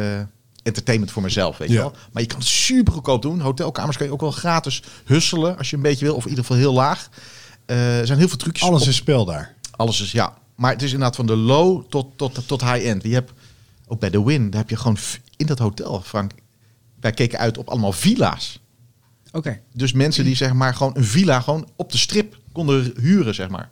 [0.64, 1.58] entertainment voor mezelf.
[1.58, 1.80] Weet je Ja.
[1.80, 1.94] wel.
[2.12, 3.40] Maar je kan het super goedkoop doen.
[3.40, 6.14] Hotelkamers kan je ook wel gratis husselen als je een beetje wil.
[6.14, 7.08] Of in ieder geval heel laag.
[7.66, 8.68] Eh, er zijn heel veel trucjes.
[8.68, 9.54] alles op- is spel daar.
[9.70, 10.34] alles is ja.
[10.56, 13.02] Maar het is inderdaad van de low tot, tot, tot high-end.
[13.02, 13.32] Je hebt
[13.86, 14.96] ook bij de Win, daar heb je gewoon
[15.36, 16.32] in dat hotel, Frank.
[17.00, 18.58] Wij keken uit op allemaal villa's.
[19.32, 19.60] Oké.
[19.72, 23.48] Dus mensen die zeg maar gewoon een villa gewoon op de strip konden huren, zeg
[23.48, 23.70] maar.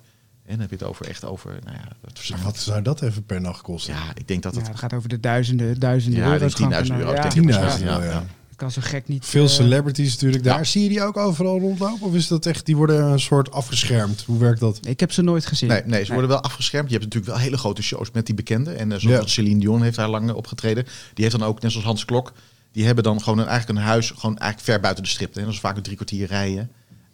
[0.52, 3.24] En dan heb je het over echt over, nou ja, wat, Wat zou dat even
[3.24, 3.94] per nacht kosten?
[3.94, 6.54] ja, ik denk dat Ja, het het gaat over de duizenden, duizenden Ja, euro's.
[6.54, 8.10] denk 10.000 gewoon euro, ja, denk 10.000 ja, euro, ja.
[8.10, 8.24] ja.
[8.48, 9.24] Het kan zo gek niet.
[9.26, 10.58] Veel eh, celebrities natuurlijk daar.
[10.58, 10.64] ja.
[10.64, 12.06] Zie je die ook overal rondlopen?
[12.06, 14.22] Of is dat echt, die worden een soort afgeschermd?
[14.26, 14.78] Hoe werkt dat?
[14.82, 15.68] Ik heb ze nooit gezien.
[15.68, 16.90] Nee, nee, ze worden wel afgeschermd.
[16.90, 18.78] Je hebt natuurlijk wel hele grote shows met die bekenden.
[18.78, 19.26] En eh, zoals Ja.
[19.26, 20.84] Celine Dion heeft daar lang opgetreden.
[21.14, 22.32] Die heeft dan ook, net zoals Hans Klok,
[22.72, 25.36] die hebben dan gewoon een, eigenlijk een huis gewoon eigenlijk ver buiten de strip.
[25.36, 26.70] En dat is vaak een drie kwartier rijden.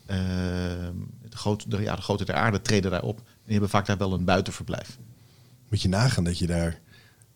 [0.06, 0.92] Eh, de,
[1.38, 3.18] grote, de, ja, de grote der aarde treden daar op.
[3.18, 4.98] En die hebben vaak daar wel een buitenverblijf.
[5.70, 6.80] Moet je nagaan dat je daar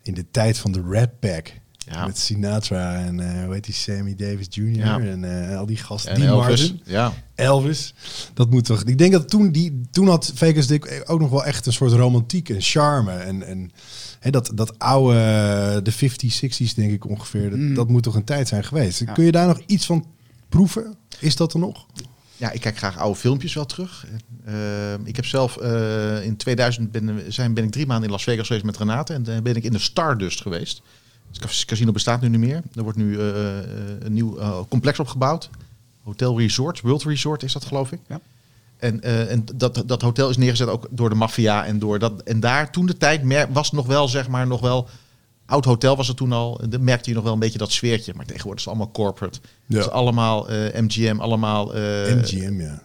[0.02, 1.60] in de tijd van de Red Pack...
[1.90, 2.06] Ja.
[2.06, 4.76] Met Sinatra en eh hoe heet die Sammy Davis Jr.
[4.76, 5.00] Ja.
[5.00, 6.12] en eh, al die gasten.
[6.12, 6.80] En die Elvis, Martin.
[6.84, 7.12] ja.
[7.34, 7.94] Elvis.
[8.34, 8.82] Dat moet toch.
[8.84, 11.92] Ik denk dat toen die toen had Vegas Dick ook nog wel echt een soort
[11.92, 13.72] romantiek en charme en en
[14.20, 17.50] hè, dat dat oude de 50s, 60s denk ik ongeveer.
[17.50, 17.74] Dat, Mm.
[17.74, 19.04] dat moet toch een tijd zijn geweest.
[19.12, 20.06] Kun je daar nog iets van
[20.48, 20.96] proeven?
[21.18, 21.86] Is dat er nog?
[22.42, 24.06] Ja, ik kijk graag oude filmpjes wel terug.
[24.44, 24.54] Eh,
[25.04, 28.46] ik heb zelf eh, in 2000 ben, zijn, ben ik drie maanden in Las Vegas
[28.46, 29.12] geweest met Renate.
[29.12, 30.82] En dan ben ik in de Stardust geweest.
[31.32, 32.62] Het casino bestaat nu niet meer.
[32.74, 33.64] Er wordt nu eh, eh,
[33.98, 35.50] een nieuw eh, complex opgebouwd.
[36.02, 38.00] Hotel Resort, World Resort is dat geloof ik.
[38.08, 38.20] Ja.
[38.82, 42.22] En, eh, en dat, dat hotel is neergezet ook door de maffia en door dat.
[42.22, 44.88] En daar toen de tijd was nog wel, zeg maar, nog wel.
[45.46, 46.60] Oud hotel was het toen al.
[46.68, 48.12] Dan merkte je nog wel een beetje dat sfeertje.
[48.16, 49.38] Maar tegenwoordig is het allemaal corporate.
[49.66, 49.76] Ja.
[49.76, 51.74] Het is allemaal eh, MGM, allemaal.
[51.74, 52.82] eh, MGM, ja.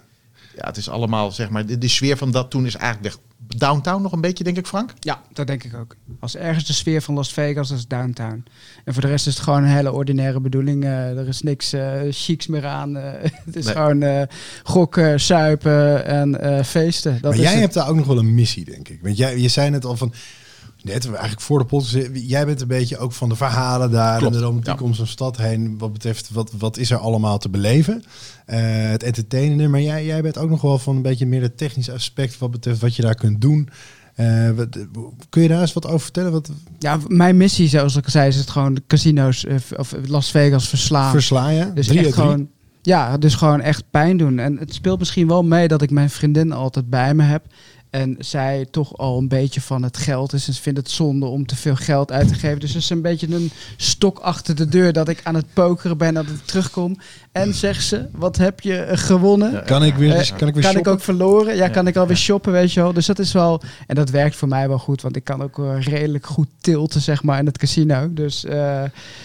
[0.56, 3.24] ja, het is allemaal, zeg maar, de, de sfeer van dat toen is eigenlijk weg.
[3.58, 4.94] Downtown nog een beetje, denk ik, Frank?
[5.00, 5.96] Ja, dat denk ik ook.
[6.20, 8.44] Als ergens de sfeer van Las Vegas, dat is downtown.
[8.86, 10.84] En voor de rest is het gewoon een hele ordinaire bedoeling.
[10.84, 12.98] Eh, er is niks eh chics meer aan.
[12.98, 13.74] Eh, het is Nee.
[13.76, 14.22] gewoon eh,
[14.64, 17.12] gokken, suipen en eh, feesten.
[17.14, 17.60] Dat maar is jij het.
[17.62, 19.00] hebt daar ook nog wel een missie, denk ik.
[19.02, 20.14] Want jij, je zei net al van.
[20.94, 21.98] Net eigenlijk voor de podcast.
[22.14, 24.86] Jij bent een beetje ook van de verhalen daar Klopt, en de romantiek ja.
[24.86, 25.78] om zo'n stad heen.
[25.78, 28.04] Wat betreft wat, wat is er allemaal te beleven.
[28.46, 29.70] Eh, het entertainen.
[29.72, 32.38] Maar jij, jij bent ook nog wel van een beetje meer het technische aspect.
[32.38, 33.70] Wat betreft wat je daar kunt doen.
[34.16, 34.78] Eh, wat-
[35.30, 36.32] kun je daar eens wat over vertellen?
[36.32, 39.96] Wat Ja, mijn missie, zoals ik al zei, is het gewoon de casino's eh, of
[40.08, 41.12] Las Vegas verslaan.
[41.12, 41.74] verslaan je?
[41.74, 42.22] Dus Drie echt drie?
[42.24, 42.50] gewoon,
[42.82, 44.40] ja, dus gewoon echt pijn doen.
[44.40, 47.46] En het speelt misschien wel mee dat ik mijn vriendin altijd bij me heb.
[47.90, 50.48] En zij toch al een beetje van het geld is.
[50.48, 52.60] En ze vindt het zonde om te veel geld uit te geven.
[52.60, 55.98] Dus het is een beetje een stok achter de deur dat ik aan het pokeren
[55.98, 56.98] ben, dat ik terugkom.
[57.32, 59.52] En zegt ze, wat heb je eh, gewonnen?
[59.52, 61.56] Ja, Kan ik weer, Eh, kan ik weer kan ik ook verloren?
[61.56, 61.70] Ja, Ja.
[61.70, 62.94] kan ik alweer shoppen, weet je wel.
[62.94, 63.62] Dus dat is wel...
[63.88, 65.02] En dat werkt voor mij wel goed.
[65.02, 68.14] Want ik kan ook wel redelijk goed tilten, zeg maar, in het casino.
[68.14, 68.84] Dus eh,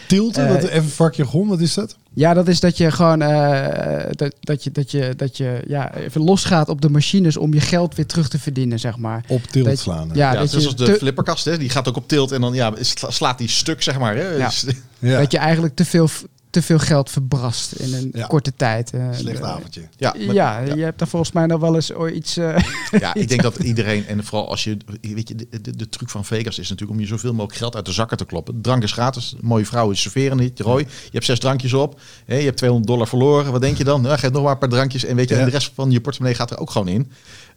[0.09, 0.47] Tilten?
[0.47, 1.97] Eh, wat, even vakje grond, wat is dat?
[2.15, 3.23] Ja, dat is dat je gewoon...
[3.23, 7.55] eh, dat, dat je, dat je, dat je ja, even losgaat op de machines om
[7.55, 9.25] je geld weer terug te verdienen, zeg maar.
[9.29, 10.09] Op tilt Dat- slaan.
[10.09, 10.15] hè?
[10.15, 11.59] Ja, Ja, dat het is je als de te- flipperkast, hè?
[11.59, 14.17] die gaat ook op tilt en dan ja, sla- slaat die stuk, zeg maar.
[14.17, 14.29] Hè?
[14.29, 14.47] Ja.
[14.47, 14.65] Dus-
[14.99, 15.19] Ja.
[15.19, 16.09] Dat je eigenlijk te veel,
[16.53, 18.27] te veel geld verbrast in een Ja.
[18.27, 18.91] korte tijd.
[18.93, 19.89] eh, Slecht avondje.
[19.97, 22.37] ja, maar- Ja, je hebt daar volgens mij nog wel eens ooit iets...
[22.37, 22.57] eh,
[23.01, 26.09] Ja, ik denk dat iedereen, en vooral als je, weet je, de, de, de truc
[26.11, 28.61] van Vegas is natuurlijk om je zoveel mogelijk geld uit de zakken te kloppen.
[28.61, 30.81] Drank is gratis, mooie vrouwen serveren niet, Roy.
[30.81, 33.53] Je hebt zes drankjes op, hè, je hebt 200 dollar verloren.
[33.53, 34.01] Wat denk je dan?
[34.03, 35.41] Nou, geef nog maar een paar drankjes en weet je, Ja.
[35.41, 37.11] en de rest van je portemonnee gaat er ook gewoon in.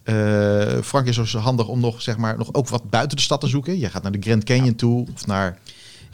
[0.03, 3.41] Eh, Frank is zo handig om nog, zeg maar, nog ook wat buiten de stad
[3.41, 3.79] te zoeken.
[3.79, 5.57] Je gaat naar de Grand Canyon toe of naar...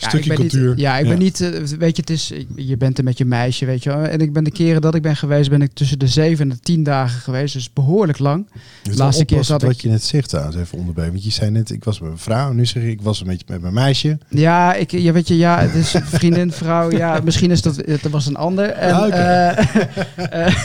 [0.02, 0.70] Ja, Stukje ik ben cultuur.
[0.70, 3.26] Niet, ja, ik ben niet, eh, weet je, het is, je bent er met je
[3.26, 4.04] meisje, weet je wel.
[4.04, 6.50] En ik ben de keren dat ik ben geweest, ben ik tussen de zeven en
[6.56, 7.54] de tien dagen geweest.
[7.54, 8.48] Dus behoorlijk lang.
[8.96, 11.12] Laatste keer zat wat ik- je net zegt trouwens, even onderbreken.
[11.12, 12.52] Want je zei net, ik was met mijn vrouw.
[12.52, 14.18] Nu zeg ik, ik was een beetje met mijn meisje.
[14.30, 16.92] Ja, ik, ja, weet je, ja, het is vriendin, vrouw.
[16.92, 18.70] Ja, misschien is dat, het was een ander.
[18.70, 19.16] En, Ah, oké.
[19.16, 20.56] eh, eh,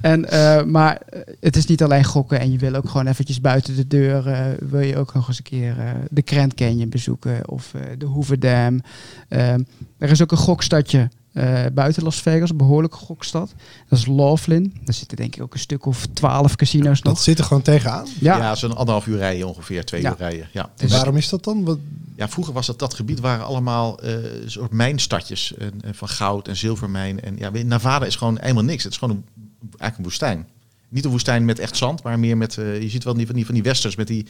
[0.00, 2.40] en, eh, maar eh, het is niet alleen gokken.
[2.40, 5.38] En je wil ook gewoon eventjes buiten de deur, eh, wil je ook nog eens
[5.38, 7.48] een keer eh, de Grand Canyon bezoeken.
[7.48, 8.80] Of eh, de Hoover Dam.
[9.28, 9.60] Ehm,
[9.98, 13.54] er is ook een gokstadje eh, buiten Las Vegas, een behoorlijke gokstad.
[13.88, 14.74] Dat is Laughlin.
[14.84, 17.22] Daar zitten denk ik ook een stuk of twaalf casino's Dat nog.
[17.22, 18.06] zit er gewoon tegenaan.
[18.20, 20.10] Ja, Ja, zo'n anderhalf uur rijden ongeveer, twee Ja.
[20.10, 20.48] uur rijden.
[20.52, 20.62] Ja.
[20.62, 21.64] En Dus- waarom is dat dan?
[21.64, 21.78] Wat,
[22.16, 24.14] Ja, vroeger was dat, dat gebied waren allemaal eh
[24.46, 27.20] soort mijnstadjes en, en van goud en zilvermijn.
[27.20, 28.82] En ja, Nevada is gewoon helemaal niks.
[28.82, 29.24] Het is gewoon een,
[29.62, 30.46] eigenlijk een woestijn.
[30.88, 33.34] Niet een woestijn met echt zand, maar meer met, eh, je ziet wel die, van,
[33.34, 34.26] die, van die westerns met die,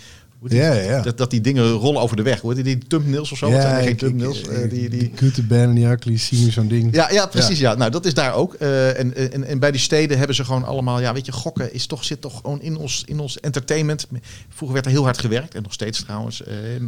[0.48, 1.02] Ja, ja, ja.
[1.02, 2.40] Dat, dat die dingen rollen over de weg.
[2.40, 3.50] Hoe heet die, die thumbnails of zo?
[3.50, 4.40] Er geen thumbnails.
[4.40, 6.94] ik- eh, die, die, die Cute Ben en die Ugly, zie nu zo'n ding.
[6.94, 7.58] ja, ja, precies.
[7.58, 7.74] Ja.
[7.74, 8.54] Nou, dat is daar ook.
[8.54, 11.72] Eh, en, en, en bij die steden hebben ze gewoon allemaal, ja, weet je, gokken
[11.72, 14.06] is toch, zit toch gewoon in ons, in ons entertainment.
[14.48, 16.42] Vroeger werd er heel hard gewerkt en nog steeds trouwens.
[16.44, 16.82] eh, eh,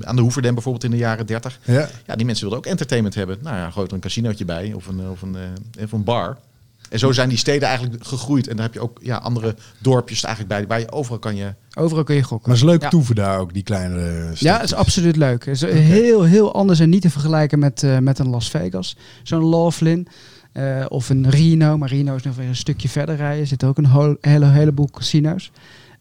[0.00, 1.58] aan de Hoeverdam bijvoorbeeld in de jaren 30.
[1.64, 1.88] Ja.
[2.06, 3.38] Ja, die mensen wilden ook entertainment hebben.
[3.42, 6.38] Nou ja, gooi er een casinootje bij of een, of een, eh, of een bar.
[6.90, 8.48] En zo zijn die steden eigenlijk gegroeid.
[8.48, 11.54] En daar heb je ook ja, andere dorpjes eigenlijk bij, waar je overal kan je...
[11.78, 12.48] overal kun je gokken.
[12.50, 12.88] Maar het is leuk Ja.
[12.88, 15.44] toeven daar ook, die kleinere Ja, het is absoluut leuk.
[15.44, 18.96] Het is heel, heel anders en niet te vergelijken met, eh, met een Las Vegas.
[19.22, 20.06] Zo'n Laughlin
[20.52, 21.78] eh, of een Reno.
[21.78, 23.40] Maar Reno is nog weer een stukje verder rijden.
[23.40, 25.50] Er zitten ook een hele, heleboel casino's.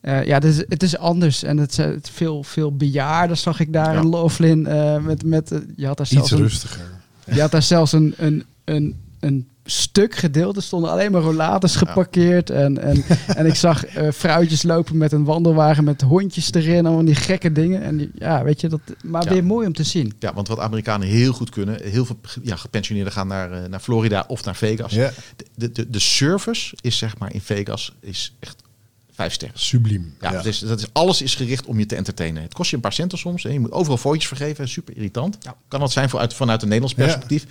[0.01, 1.43] Eh, ja, het is, het is anders.
[1.43, 4.01] En het, is, het veel, veel bejaarden zag ik daar Ja.
[4.01, 4.65] in Laughlin.
[4.67, 6.81] eh, met, met, je had daar zelfs Iets een, rustiger.
[7.25, 10.55] je had daar zelfs een, een, een, een stuk gedeeld.
[10.55, 12.49] Er stonden alleen maar rollators geparkeerd.
[12.49, 13.03] En, en,
[13.37, 16.85] en ik zag eh, vrouwtjes lopen met een wandelwagen met hondjes erin.
[16.85, 17.81] Allemaal die gekke dingen.
[17.81, 19.29] En die, ja, weet je, dat, maar Ja.
[19.29, 20.13] weer mooi om te zien.
[20.19, 23.79] Ja, want wat Amerikanen heel goed kunnen, heel veel ja, gepensioneerden gaan naar, eh, naar
[23.79, 24.93] Florida of naar Vegas.
[24.93, 25.11] Ja,
[25.55, 28.63] De, de, de service is zeg maar in Vegas is echt
[29.11, 29.59] vijf sterren.
[29.59, 30.13] subliem.
[30.21, 30.35] Ja, Ja.
[30.35, 32.41] Dat is, dat is, alles is gericht om je te entertainen.
[32.43, 33.45] Het kost je een paar centen soms.
[33.45, 34.67] En je moet overal fooitjes vergeven.
[34.67, 35.37] Super irritant.
[35.41, 35.55] Ja.
[35.67, 37.03] Kan dat zijn vanuit, vanuit een Nederlands Ja.
[37.05, 37.45] perspectief.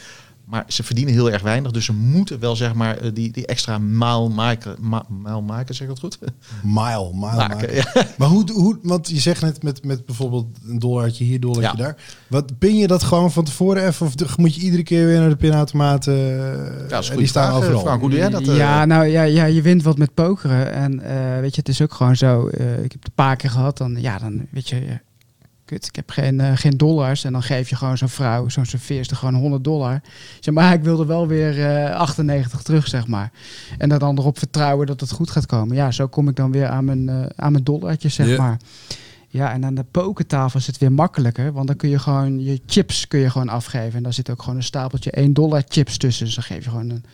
[0.51, 1.71] Maar ze verdienen heel erg weinig.
[1.71, 4.77] Dus ze moeten wel zeg maar eh, die, die extra maal maken.
[4.81, 6.19] Ma, maal maken, zeg ik dat goed?
[6.63, 7.75] Mile, mile Maken, maken.
[7.75, 7.85] ja.
[8.19, 11.83] Maar hoe, hoe, want je zegt net met, met bijvoorbeeld een dollartje hier, dollartje Ja.
[11.83, 11.97] daar.
[12.29, 14.07] Wat pin je dat gewoon van tevoren even?
[14.07, 16.15] Of de- moet je iedere keer weer naar de pinautomaten?
[16.15, 17.81] eh, Ja, dat is een en die staan vraag, eh, overal.
[17.81, 18.01] Frank.
[18.01, 18.49] Hoe doe jij dat?
[18.49, 18.57] eh?
[18.57, 20.73] Ja, nou ja, ja, je wint wat met pokeren.
[20.73, 22.49] En eh, weet je, het is ook gewoon zo.
[22.49, 23.79] eh, ik heb het een paar keer gehad.
[23.79, 24.99] Dan, ja, dan weet je,
[25.69, 27.25] kut, ik heb geen, eh, geen dollars.
[27.25, 30.01] En dan geef je gewoon zo'n vrouw, zo'n serveerster, gewoon 100 dollar.
[30.41, 33.31] Zeg maar, ik wilde wel weer eh 98 terug, zeg maar.
[33.79, 35.77] En dan, dan erop vertrouwen dat het goed gaat komen.
[35.77, 38.59] Ja, zo kom ik dan weer aan mijn, eh, aan mijn dollartjes, zeg maar.
[39.29, 41.53] Ja, en aan de pokertafel is het weer makkelijker.
[41.53, 43.97] Want dan kun je gewoon je chips kun je gewoon afgeven.
[43.97, 46.25] En daar zit ook gewoon een stapeltje 1 dollar chips tussen.
[46.25, 47.05] Dus dan geef je gewoon een,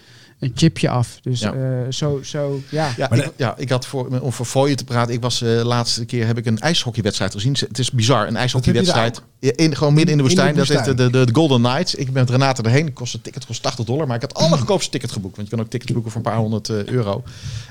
[0.44, 1.18] een chipje af.
[1.22, 1.52] Dus Ja.
[1.52, 2.92] eh, zo, zo, ja.
[2.96, 5.14] Ja, Maar ik, ja, ik had voor, om voor fooien te praten.
[5.14, 7.56] Ik was eh, de laatste keer heb ik een ijshockeywedstrijd gezien.
[7.58, 9.20] Het is bizar, een ijshockeywedstrijd.
[9.38, 10.54] In, gewoon midden in de In de woestijn.
[10.54, 10.96] dat is woestijn.
[10.96, 11.94] de, de, de Golden Knights.
[11.94, 12.84] Ik ben met Renate erheen.
[12.84, 14.06] Het kost een ticket kost 80 dollar.
[14.06, 15.36] Maar ik had het allergoedkoopste ticket geboekt.
[15.36, 17.22] Want je kan ook tickets boeken voor een paar honderd eh, euro.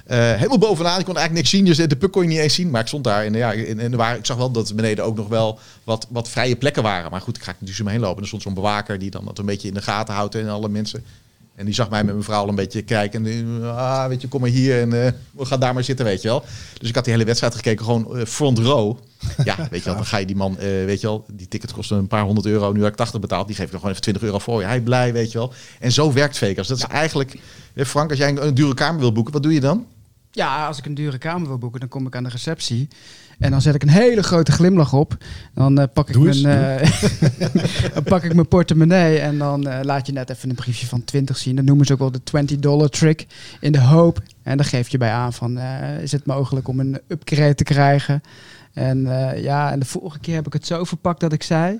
[0.06, 1.00] Eh, helemaal bovenaan.
[1.00, 1.66] Ik kon eigenlijk niks zien.
[1.66, 2.70] Dus de puk kon je niet eens zien.
[2.70, 3.24] Maar ik stond daar.
[3.26, 6.30] En, ja, en, en waren, ik zag wel dat beneden ook nog wel wat, wat
[6.30, 7.12] vrije plekken waren.
[7.12, 8.16] Maar goed, ik ga natuurlijk zo heen lopen.
[8.16, 10.36] En er stond zo'n bewaker die dan dat een beetje in de gaten houdt.
[10.36, 11.04] En alle mensen.
[11.56, 13.26] En die zag mij met mijn vrouw al een beetje kijken.
[13.26, 16.06] En die, ah, weet je, kom maar hier en uh, we gaan daar maar zitten,
[16.06, 16.44] weet je wel.
[16.78, 18.98] Dus ik had die hele wedstrijd gekeken, gewoon uh, front row.
[19.44, 21.74] Ja, weet je wel, dan ga je die man, uh, weet je wel, die ticket
[21.74, 22.72] kostte een paar honderd euro.
[22.72, 24.64] Nu heb ik 80 betaald, die geef ik nog gewoon even 20 euro voor.
[24.64, 25.54] Hij blij, weet je wel.
[25.80, 26.68] En zo werkt Vegas.
[26.68, 27.40] Dat is eigenlijk,
[27.76, 29.86] Frank, als jij een, een dure kamer wil boeken, wat doe je dan?
[30.32, 32.88] Ja, als ik een dure kamer wil boeken, dan kom ik aan de receptie.
[33.40, 35.18] En dan zet ik een hele grote glimlach op.
[35.54, 36.92] Dan uh, pak, ik mijn, uh,
[37.94, 41.04] dan pak ik mijn portemonnee en dan uh, laat je net even een briefje van
[41.04, 41.56] 20 zien.
[41.56, 43.28] Dat noemen ze ook wel de 20 dollar trick.
[43.60, 44.22] In de hoop.
[44.44, 45.60] En dan geef je bij aan van,
[46.02, 48.22] is het mogelijk om een upgrade te krijgen?
[48.74, 49.02] En
[49.42, 51.80] ja, en de vorige keer heb ik het zo verpakt dat ik zei...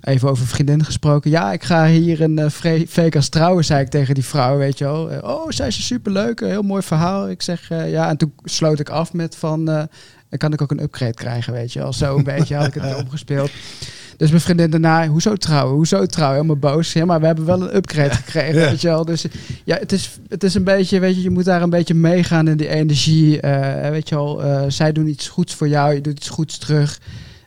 [0.00, 1.30] Even over vriendin gesproken.
[1.30, 4.84] Ja, ik ga hier een uh, Vegas trouwen, zei ik tegen die vrouw, weet je
[4.84, 5.20] wel.
[5.22, 7.30] oh, zij is superleuk, heel mooi verhaal.
[7.30, 9.88] Ik zeg, ja, en toen sloot ik af met van...
[10.28, 11.92] Dan kan ik ook een upgrade krijgen, weet je wel.
[11.92, 13.50] Zo een beetje had ik het omgespeeld.
[14.18, 15.74] Dus mijn vriendin daarna, hoezo trouwen?
[15.74, 16.36] Hoezo trouwen?
[16.36, 16.92] Helemaal boos.
[16.92, 19.04] Ja, maar we hebben wel een upgrade gekregen, weet je wel.
[19.04, 19.24] Dus
[19.64, 22.48] ja, het is, het is een beetje, weet je, je moet daar een beetje meegaan
[22.48, 23.42] in die energie.
[23.42, 26.58] Uh, weet je wel, uh, zij doen iets goeds voor jou, je doet iets goeds
[26.58, 27.00] terug.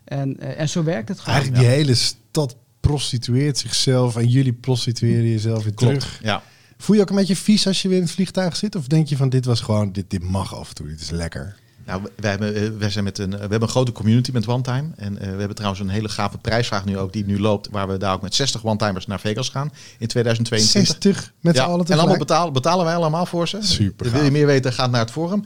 [0.03, 1.35] En, uh, en zo werkt het gewoon.
[1.35, 6.19] Eigenlijk die hele stad prostitueert zichzelf en jullie prostitueren jezelf weer Klopt, terug.
[6.23, 6.43] Ja.
[6.77, 8.75] Voel je ook een beetje vies als je weer in het vliegtuig zit?
[8.75, 11.09] Of denk je van dit was gewoon, dit, dit mag af en toe, dit is
[11.09, 11.55] lekker?
[11.85, 14.89] Nou, wij hebben, wij zijn met een, we hebben een grote community met one-time.
[14.95, 17.87] En uh, we hebben trouwens een hele gave prijsvraag nu ook, die nu loopt, waar
[17.87, 20.95] we daar ook met 60 one-timers naar Vegas gaan in 2022.
[21.11, 23.57] 60 met ja, z'n allen En allemaal betalen, betalen wij allemaal voor ze.
[23.61, 24.11] Super.
[24.11, 25.45] Wil je meer weten, ga naar het forum.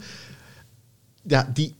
[1.22, 1.74] Ja, die,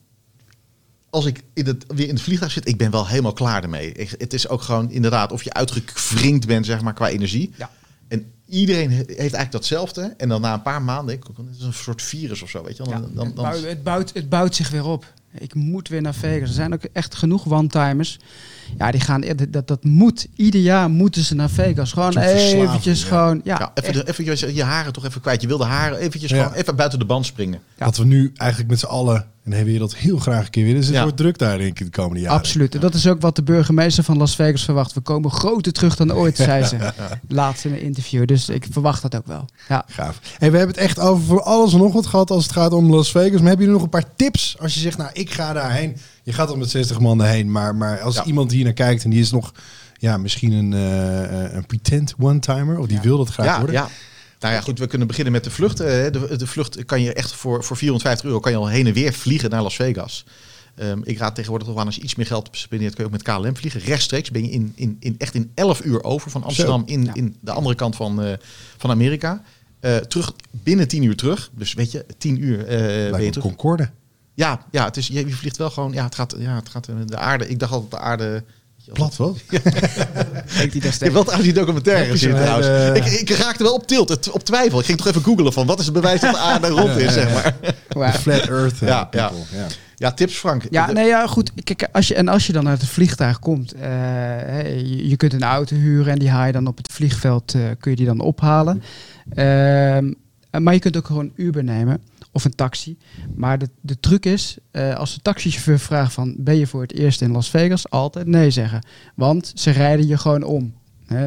[1.10, 3.92] als ik in het, weer in het vliegtuig zit, ik ben wel helemaal klaar ermee.
[3.92, 7.52] Ik, het is ook gewoon inderdaad, of je uitgevringd bent, zeg maar, qua energie.
[7.56, 7.70] Ja.
[8.08, 10.14] En iedereen heeft eigenlijk datzelfde.
[10.16, 12.76] En dan na een paar maanden, ik, het is een soort virus of zo, weet
[12.76, 12.92] je wel.
[12.92, 15.14] Dan, dan, dan, het, bouwt, het, bouwt, het bouwt zich weer op.
[15.38, 16.48] Ik moet weer naar Vegas.
[16.48, 18.18] Er zijn ook echt genoeg one-timers.
[18.78, 21.92] Ja, die gaan, dat, dat moet, ieder jaar moeten ze naar Vegas.
[21.92, 23.08] Gewoon eventjes ja.
[23.08, 23.58] gewoon, ja.
[23.58, 25.40] ja even, de, even je haren toch even kwijt.
[25.40, 26.42] Je wil de haren eventjes ja.
[26.42, 27.60] gewoon even buiten de band springen.
[27.78, 30.62] Wat we nu eigenlijk met z'n allen in de hele wereld heel graag een keer
[30.64, 30.78] willen.
[30.78, 31.02] Dus het Ja.
[31.02, 32.38] wordt druk daar denk ik de komende jaren.
[32.38, 32.74] Absoluut.
[32.74, 34.92] En dat is ook wat de burgemeester van Las Vegas verwacht.
[34.92, 36.76] We komen groter terug dan ooit, zei ze.
[37.28, 38.26] Laatst in een interview.
[38.26, 39.44] Dus ik verwacht dat ook wel.
[39.68, 39.84] Ja.
[39.88, 40.20] Gaaf.
[40.38, 42.72] Hey, we hebben het echt over voor alles en nog wat gehad als het gaat
[42.72, 43.30] om Las Vegas.
[43.40, 45.96] Maar hebben jullie nog een paar tips als je zegt, nou ik ga daarheen.
[46.22, 47.50] Je gaat al met 60 man daarheen.
[47.50, 48.24] Maar, maar als Ja.
[48.24, 49.52] iemand hier naar kijkt en die is nog
[49.98, 52.78] ja, misschien een, eh, een pretend one-timer.
[52.78, 53.74] Of die wil dat graag Ja, worden.
[53.74, 53.88] ja.
[54.40, 55.80] Nou ja, goed, we kunnen beginnen met de vlucht.
[55.80, 58.86] Eh, De, de vlucht kan je echt voor, voor 450 euro kan je al heen
[58.86, 60.24] en weer vliegen naar Las Vegas.
[60.74, 63.24] Ehm, ik raad tegenwoordig toch aan als je iets meer geld spendeert, kun je ook
[63.24, 63.80] met KLM vliegen.
[63.80, 67.14] Rechtstreeks ben je in, in, in, echt in 11 uur over van Amsterdam in, Ja.
[67.14, 68.32] in de andere kant van, eh,
[68.76, 69.42] van Amerika.
[69.80, 71.50] Eh, terug binnen 10 uur terug.
[71.54, 73.46] Dus weet je, 10 uur ben je Lijkt me terug.
[73.46, 73.90] Concorde.
[74.34, 75.92] Ja, ja, het is, je, je vliegt wel gewoon.
[75.92, 77.48] Ja, het gaat, ja, het gaat de aarde.
[77.48, 78.44] Ik dacht altijd de aarde.
[78.92, 79.38] Plat wat?
[79.48, 79.66] Denkt
[80.56, 82.66] hij Ik heb wel trouwens die documentaire je gezien trouwens.
[82.98, 84.78] Ik, ik raakte wel op tilt, het- op twijfel.
[84.78, 87.12] Ik ging toch even googelen van wat is het bewijs dat de aarde rond is,
[87.12, 87.54] zeg maar.
[88.14, 89.28] Flat Earth eh, Ja, ja.
[89.28, 89.44] people.
[89.58, 89.66] ja.
[89.98, 90.62] Ja, tips Frank.
[90.70, 91.52] Ja, nee, ja, goed.
[91.64, 95.16] Kijk, als je, en als je dan uit het vliegtuig komt, eh, hè, je, je
[95.16, 97.96] kunt een auto huren en die haal je dan op het vliegveld, eh, kun je
[97.96, 98.82] die dan ophalen.
[99.34, 100.12] Ehm,
[100.62, 102.00] maar je kunt ook gewoon Uber nemen
[102.36, 102.96] of een taxi.
[103.34, 106.92] Maar de, de truc is, eh, als de taxichauffeur vraagt van, ben je voor het
[106.92, 107.90] eerst in Las Vegas?
[107.90, 108.80] Altijd nee zeggen.
[109.14, 110.74] Want ze rijden je gewoon om.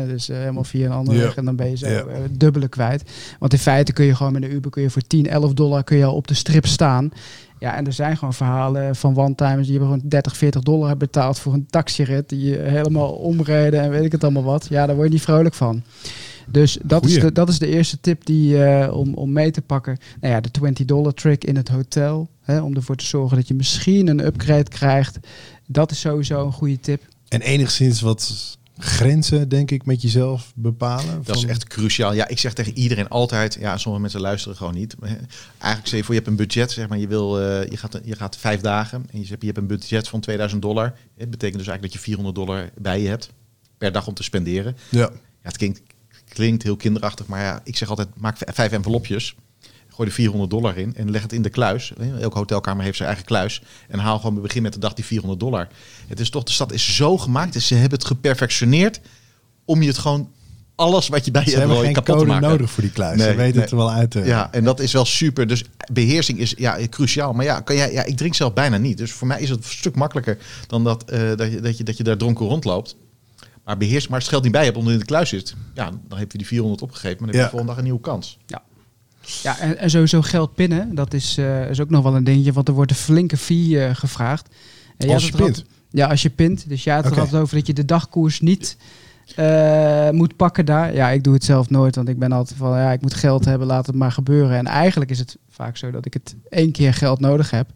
[0.07, 3.03] Dus eh, helemaal via een andere weg en dan ben je zo eh, dubbele kwijt.
[3.39, 5.83] Want in feite kun je gewoon met een Uber kun je voor 10, 11 dollar
[5.83, 7.11] kun je al op de strip staan.
[7.59, 11.39] Ja, en er zijn gewoon verhalen van one-timers die hebben gewoon 30, 40 dollar betaald
[11.39, 12.29] voor een taxirit.
[12.29, 14.67] Die je helemaal omreden en weet ik het allemaal wat.
[14.69, 15.83] Ja, daar word je niet vrolijk van.
[16.51, 19.61] Dus dat, is de, dat is de eerste tip die, eh, om, om mee te
[19.61, 19.97] pakken.
[20.21, 22.29] Nou ja, de 20 dollar trick in het hotel.
[22.41, 25.19] Hè, om ervoor te zorgen dat je misschien een upgrade krijgt.
[25.67, 27.01] Dat is sowieso een goede tip.
[27.27, 31.21] En enigszins wat grenzen, denk ik, met jezelf bepalen.
[31.23, 32.13] Dat is echt cruciaal.
[32.13, 34.95] Ja, ik zeg tegen iedereen altijd, ja, sommige mensen luisteren gewoon niet.
[35.01, 37.99] Eigenlijk stel je voor, je hebt een budget, zeg maar, je, wil, eh, je, gaat,
[38.03, 40.85] je gaat vijf dagen en je, zegt, je hebt een budget van 2000 dollar.
[41.17, 43.29] Het betekent dus eigenlijk dat je 400 dollar bij je hebt
[43.77, 44.77] per dag om te spenderen.
[44.89, 44.99] Ja.
[44.99, 45.09] Ja,
[45.41, 45.81] het klinkt,
[46.29, 49.35] klinkt heel kinderachtig, maar ja, ik zeg altijd, maak vijf envelopjes.
[49.89, 51.93] Gooi er 400 dollar in en leg het in de kluis.
[52.21, 53.61] Elke hotelkamer heeft zijn eigen kluis.
[53.87, 55.67] En haal gewoon bij begin met de dag die 400 dollar.
[56.07, 57.53] Het is toch, de stad is zo gemaakt.
[57.53, 58.99] Dus ze hebben het geperfectioneerd
[59.65, 60.29] om je het gewoon
[60.75, 62.49] alles wat je bij je hebt kapot te code maken.
[62.49, 63.17] nodig voor die kluis.
[63.17, 63.61] Nee, Ze weten nee.
[63.61, 64.11] het er wel uit.
[64.11, 65.47] te- Ja, en dat is wel super.
[65.47, 67.33] Dus beheersing is ja, cruciaal.
[67.33, 68.97] Maar ja, kan jij, ja, ik drink zelf bijna niet.
[68.97, 70.37] Dus voor mij is het een stuk makkelijker
[70.67, 72.95] dan dat, eh, dat, je, dat, je, dat je daar dronken rondloopt.
[73.69, 75.91] Maar beheers, maar als het geld niet bij hebt omdat in de kluis zit, ja,
[76.07, 77.43] dan heb je die 400 opgegeven, maar dan heb je Ja.
[77.43, 78.37] de volgende dag een nieuwe kans.
[79.43, 82.53] Ja, en, en sowieso geld pinnen, dat is, eh, is ook nog wel een dingetje,
[82.53, 84.47] want er wordt een flinke fee eh, gevraagd.
[84.97, 85.65] En Als je pint?
[85.89, 86.69] Ja, als je pint.
[86.69, 88.77] Dus had het altijd over dat je de dagkoers niet
[89.35, 90.93] eh, moet pakken daar.
[90.93, 93.45] Ja, ik doe het zelf nooit, want ik ben altijd van, ja, ik moet geld
[93.45, 94.57] hebben, laat het maar gebeuren.
[94.57, 97.67] En eigenlijk is het vaak zo dat ik het één keer geld nodig heb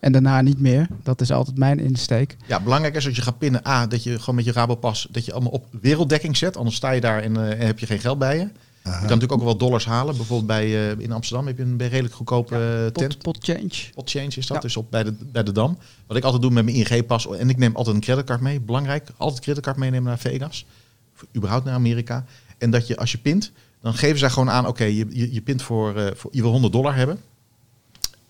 [0.00, 0.86] en daarna niet meer.
[1.02, 2.36] Dat is altijd mijn insteek.
[2.46, 5.24] Ja, belangrijk is als je gaat pinnen, A, dat je gewoon met je Rabopas, dat
[5.24, 6.56] je allemaal op werelddekking zet.
[6.56, 8.48] Anders sta je daar en, uh, en heb je geen geld bij je.
[8.86, 10.16] Je kan natuurlijk ook wel dollars halen.
[10.16, 13.18] Bijvoorbeeld bij, uh, in Amsterdam heb je een redelijk goedkope ja, tent.
[13.18, 13.92] Pot change.
[13.94, 14.58] Pot change is dat, ja.
[14.62, 15.78] dus op, bij, de, bij de Dam.
[16.06, 18.60] Wat ik altijd doe met mijn ING-pas, en ik neem altijd een creditcard mee.
[18.60, 20.66] Belangrijk, altijd creditcard meenemen naar Vegas.
[21.36, 22.24] Überhaupt naar Amerika.
[22.58, 25.40] En dat je als je pint, dan geven zij gewoon aan, oké, je, je, je
[25.40, 27.20] pint voor, uh, voor, je wil 100 dollar hebben.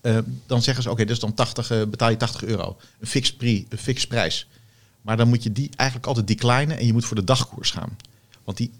[0.01, 2.77] Uh, dan zeggen ze, oké, dus dan 80, uh, betaal je 80 euro.
[2.99, 4.47] Een fix, pri, een fix prijs.
[5.01, 7.97] Maar dan moet je die eigenlijk altijd declinen en je moet voor de dagkoers gaan.
[8.43, 8.71] Want die,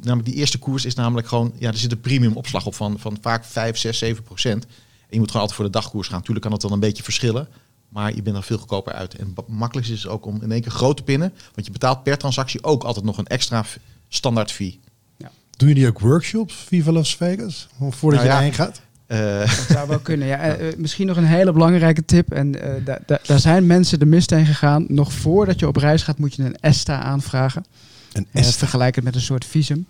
[0.00, 2.98] namelijk die eerste koers is namelijk gewoon, ja, er zit een premium opslag op van,
[2.98, 4.64] van vaak 5, 6, 7 procent.
[4.64, 4.70] En
[5.08, 6.22] je moet gewoon altijd voor de dagkoers gaan.
[6.22, 7.48] Tuurlijk kan het dan een beetje verschillen,
[7.92, 9.14] maar je bent er veel goedkoper uit.
[9.14, 12.02] En het makkelijkste is ook om in één keer groot te pinnen, want je betaalt
[12.02, 13.64] per transactie ook altijd nog een extra
[14.08, 14.80] standaard fee.
[15.16, 15.30] Ja.
[15.56, 18.82] Doen jullie ook workshops, Viva Las Vegas, voordat nou, je erheen gaat?
[19.06, 19.38] Uh.
[19.38, 20.26] Dat zou wel kunnen.
[20.26, 22.32] Ja, uh, misschien nog een hele belangrijke tip.
[22.32, 24.84] En uh, da da daar zijn mensen de mist heen gegaan.
[24.88, 27.64] Nog voordat je op reis gaat, moet je een ESTA aanvragen.
[28.12, 28.58] Een ESTA?
[28.58, 29.86] vergelijk het met een soort visum.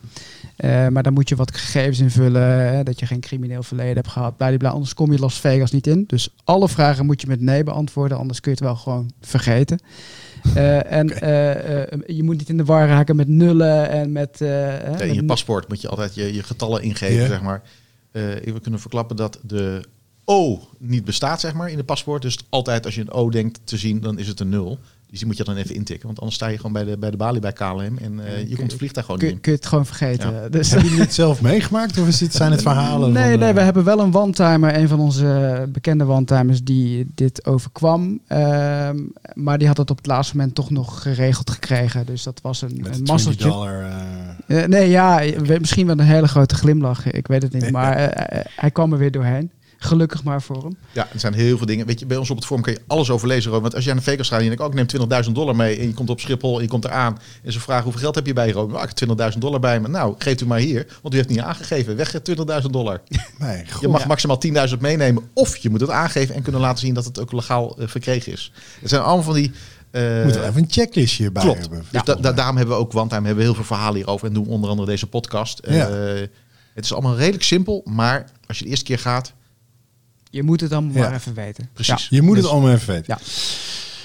[0.63, 2.85] maar dan moet je wat gegevens invullen.
[2.85, 4.37] dat je geen crimineel verleden hebt gehad.
[4.37, 6.05] Bladibla, anders kom je Las Vegas niet in.
[6.07, 8.19] Dus alle vragen moet je met nee beantwoorden.
[8.19, 9.79] Anders kun je het wel gewoon vergeten.
[10.55, 11.89] en okay.
[12.07, 14.41] je moet niet in de war raken met nullen en met...
[14.41, 17.29] In je paspoort moet je altijd je, je getallen ingeven, yeah.
[17.29, 17.63] zeg maar.
[18.13, 19.85] Uh, we kunnen verklappen dat de
[20.25, 22.23] O niet bestaat, zeg maar, in de paspoort.
[22.23, 24.79] Dus altijd als je een O denkt te zien, dan is het een nul.
[25.13, 26.07] Dus die moet je dan even intikken.
[26.07, 28.57] Want anders sta je gewoon bij de, bij de balie bij KLM en uh, je
[28.57, 29.43] komt het vliegtuig gewoon kun, niet in.
[29.43, 30.33] Kun je het gewoon vergeten.
[30.33, 30.49] Ja.
[30.49, 30.71] Dus.
[30.71, 33.13] Hebben jullie het zelf meegemaakt of is het, zijn het verhalen?
[33.13, 34.77] Nee, van, nee, we hebben wel een one-timer.
[34.77, 38.21] Een van onze bekende one-timers die dit overkwam.
[38.29, 38.91] Uh,
[39.35, 42.07] maar die had het op het laatste moment toch nog geregeld gekregen.
[42.07, 43.49] Dus dat was een, Met een masseltje.
[43.49, 43.85] Dollar,
[44.47, 44.65] uh...
[44.65, 45.23] nee, ja,
[45.61, 47.11] misschien wel een hele grote glimlach.
[47.11, 47.71] Ik weet het niet.
[47.71, 47.97] Maar
[48.57, 49.51] hij kwam er weer doorheen.
[49.83, 50.77] Gelukkig maar voor hem.
[50.93, 51.87] Ja, er zijn heel veel dingen.
[51.87, 53.51] Weet je, bij ons op het forum kun je alles overlezen.
[53.51, 55.79] Want als jij naar Vegas gaat en je denkt, oh, ik neem 20.000 dollar mee.
[55.79, 57.19] En je komt op Schiphol en je komt eraan.
[57.43, 58.59] En ze vragen, hoeveel geld heb je bij je?
[58.59, 59.89] Oh, ik heb 20.000 dollar bij me.
[59.89, 60.87] Nou, geeft u maar hier.
[61.03, 61.97] Want u heeft niet aangegeven.
[61.97, 62.15] Weg
[62.63, 63.01] 20.000 dollar.
[63.39, 64.07] Nee, je mag ja.
[64.07, 65.31] maximaal 10.000 meenemen.
[65.33, 68.33] Of je moet het aangeven en kunnen laten zien dat het ook legaal uh, verkregen
[68.33, 68.53] is.
[68.81, 69.53] Het zijn allemaal van die...
[69.91, 71.61] Uh, Moet er even een checklistje bij klopt.
[71.61, 71.85] hebben.
[71.91, 74.27] Dus da da daarom hebben we ook OneTime hebben we heel veel verhalen hierover.
[74.27, 75.61] En doen onder andere deze podcast.
[75.69, 75.89] Ja.
[75.89, 76.21] Uh,
[76.75, 77.83] het is allemaal redelijk simpel.
[77.85, 79.33] Maar als je de eerste keer gaat...
[80.33, 81.01] Je moet het allemaal Ja.
[81.01, 81.69] maar even weten.
[81.73, 82.07] Precies.
[82.11, 83.05] Je moet Dus- het allemaal even weten.
[83.07, 83.19] Ja.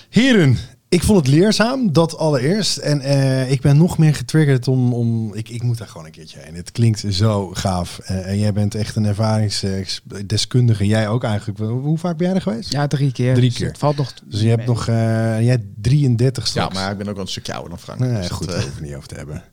[0.09, 0.57] Heren,
[0.89, 2.77] ik vond het leerzaam, dat allereerst.
[2.77, 4.93] En eh, ik ben nog meer getriggerd om...
[4.93, 6.55] om ik, ik moet daar gewoon een keertje heen.
[6.55, 7.99] Het klinkt zo gaaf.
[8.03, 10.85] Eh, en jij bent echt een ervaringsdeskundige.
[10.87, 11.59] Jij ook eigenlijk.
[11.59, 12.71] Hoe vaak ben jij er geweest?
[12.71, 13.33] Ja, drie keer.
[13.33, 13.67] Drie Dus keer.
[13.67, 14.13] Het valt nog.
[14.25, 14.67] Dus je hebt mee.
[14.67, 14.87] nog...
[14.87, 14.95] eh,
[15.41, 16.73] jij hebt 33 Ja, straks.
[16.75, 17.99] maar ik ben ook wel een stukje ouder dan Frank.
[17.99, 19.43] Nee, Dus goed, daar hoeven niet over te hebben.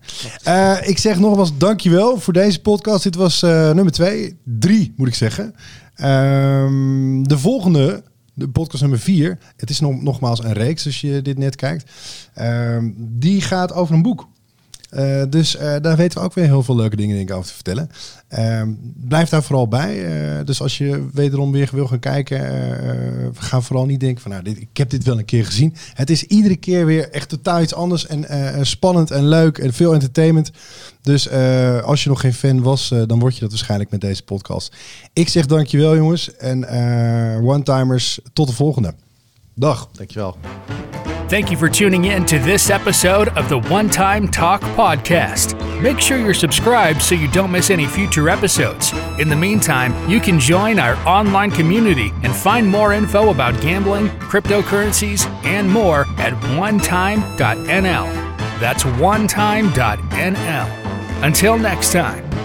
[0.43, 3.03] Eh, ik zeg nogmaals dankjewel voor deze podcast.
[3.03, 4.39] Dit was eh, nummer twee.
[4.45, 5.55] Drie, moet ik zeggen.
[5.95, 8.03] Ehm, de volgende,
[8.35, 9.39] de podcast nummer vier.
[9.57, 11.91] Het is nog, nogmaals een reeks als je dit net kijkt.
[12.35, 14.29] Ehm, die gaat over een boek.
[14.95, 17.49] Eh, dus eh, daar weten we ook weer heel veel leuke dingen denk ik, over
[17.49, 17.91] te vertellen.
[18.29, 20.05] Ehm, blijf daar vooral bij.
[20.05, 22.43] Eh, dus als je wederom weer wil gaan kijken,
[23.35, 25.75] ga vooral niet denken van nou, dit, ik heb dit wel een keer gezien.
[25.95, 29.93] Het is iedere keer weer echt totaal iets anders en spannend en leuk en veel
[29.93, 30.51] entertainment.
[31.03, 31.31] Dus
[31.83, 34.77] als je nog geen fan was, dan word je dat waarschijnlijk met deze podcast.
[35.13, 36.69] Ik zeg dankjewel jongens en
[37.43, 38.95] one-timers, tot de volgende.
[39.55, 39.89] Dag.
[39.93, 40.37] Dankjewel.
[41.29, 45.59] Thank you for tuning in to this episode of the One Time Talk Podcast.
[45.81, 48.93] Make sure you're subscribed so you don't miss any future episodes.
[49.19, 54.09] In the meantime, you can join our online community and find more info about gambling,
[54.21, 58.15] cryptocurrencies, and more at onetime.nl.
[58.61, 59.65] That's onetime.nl.
[61.25, 62.44] Until next time.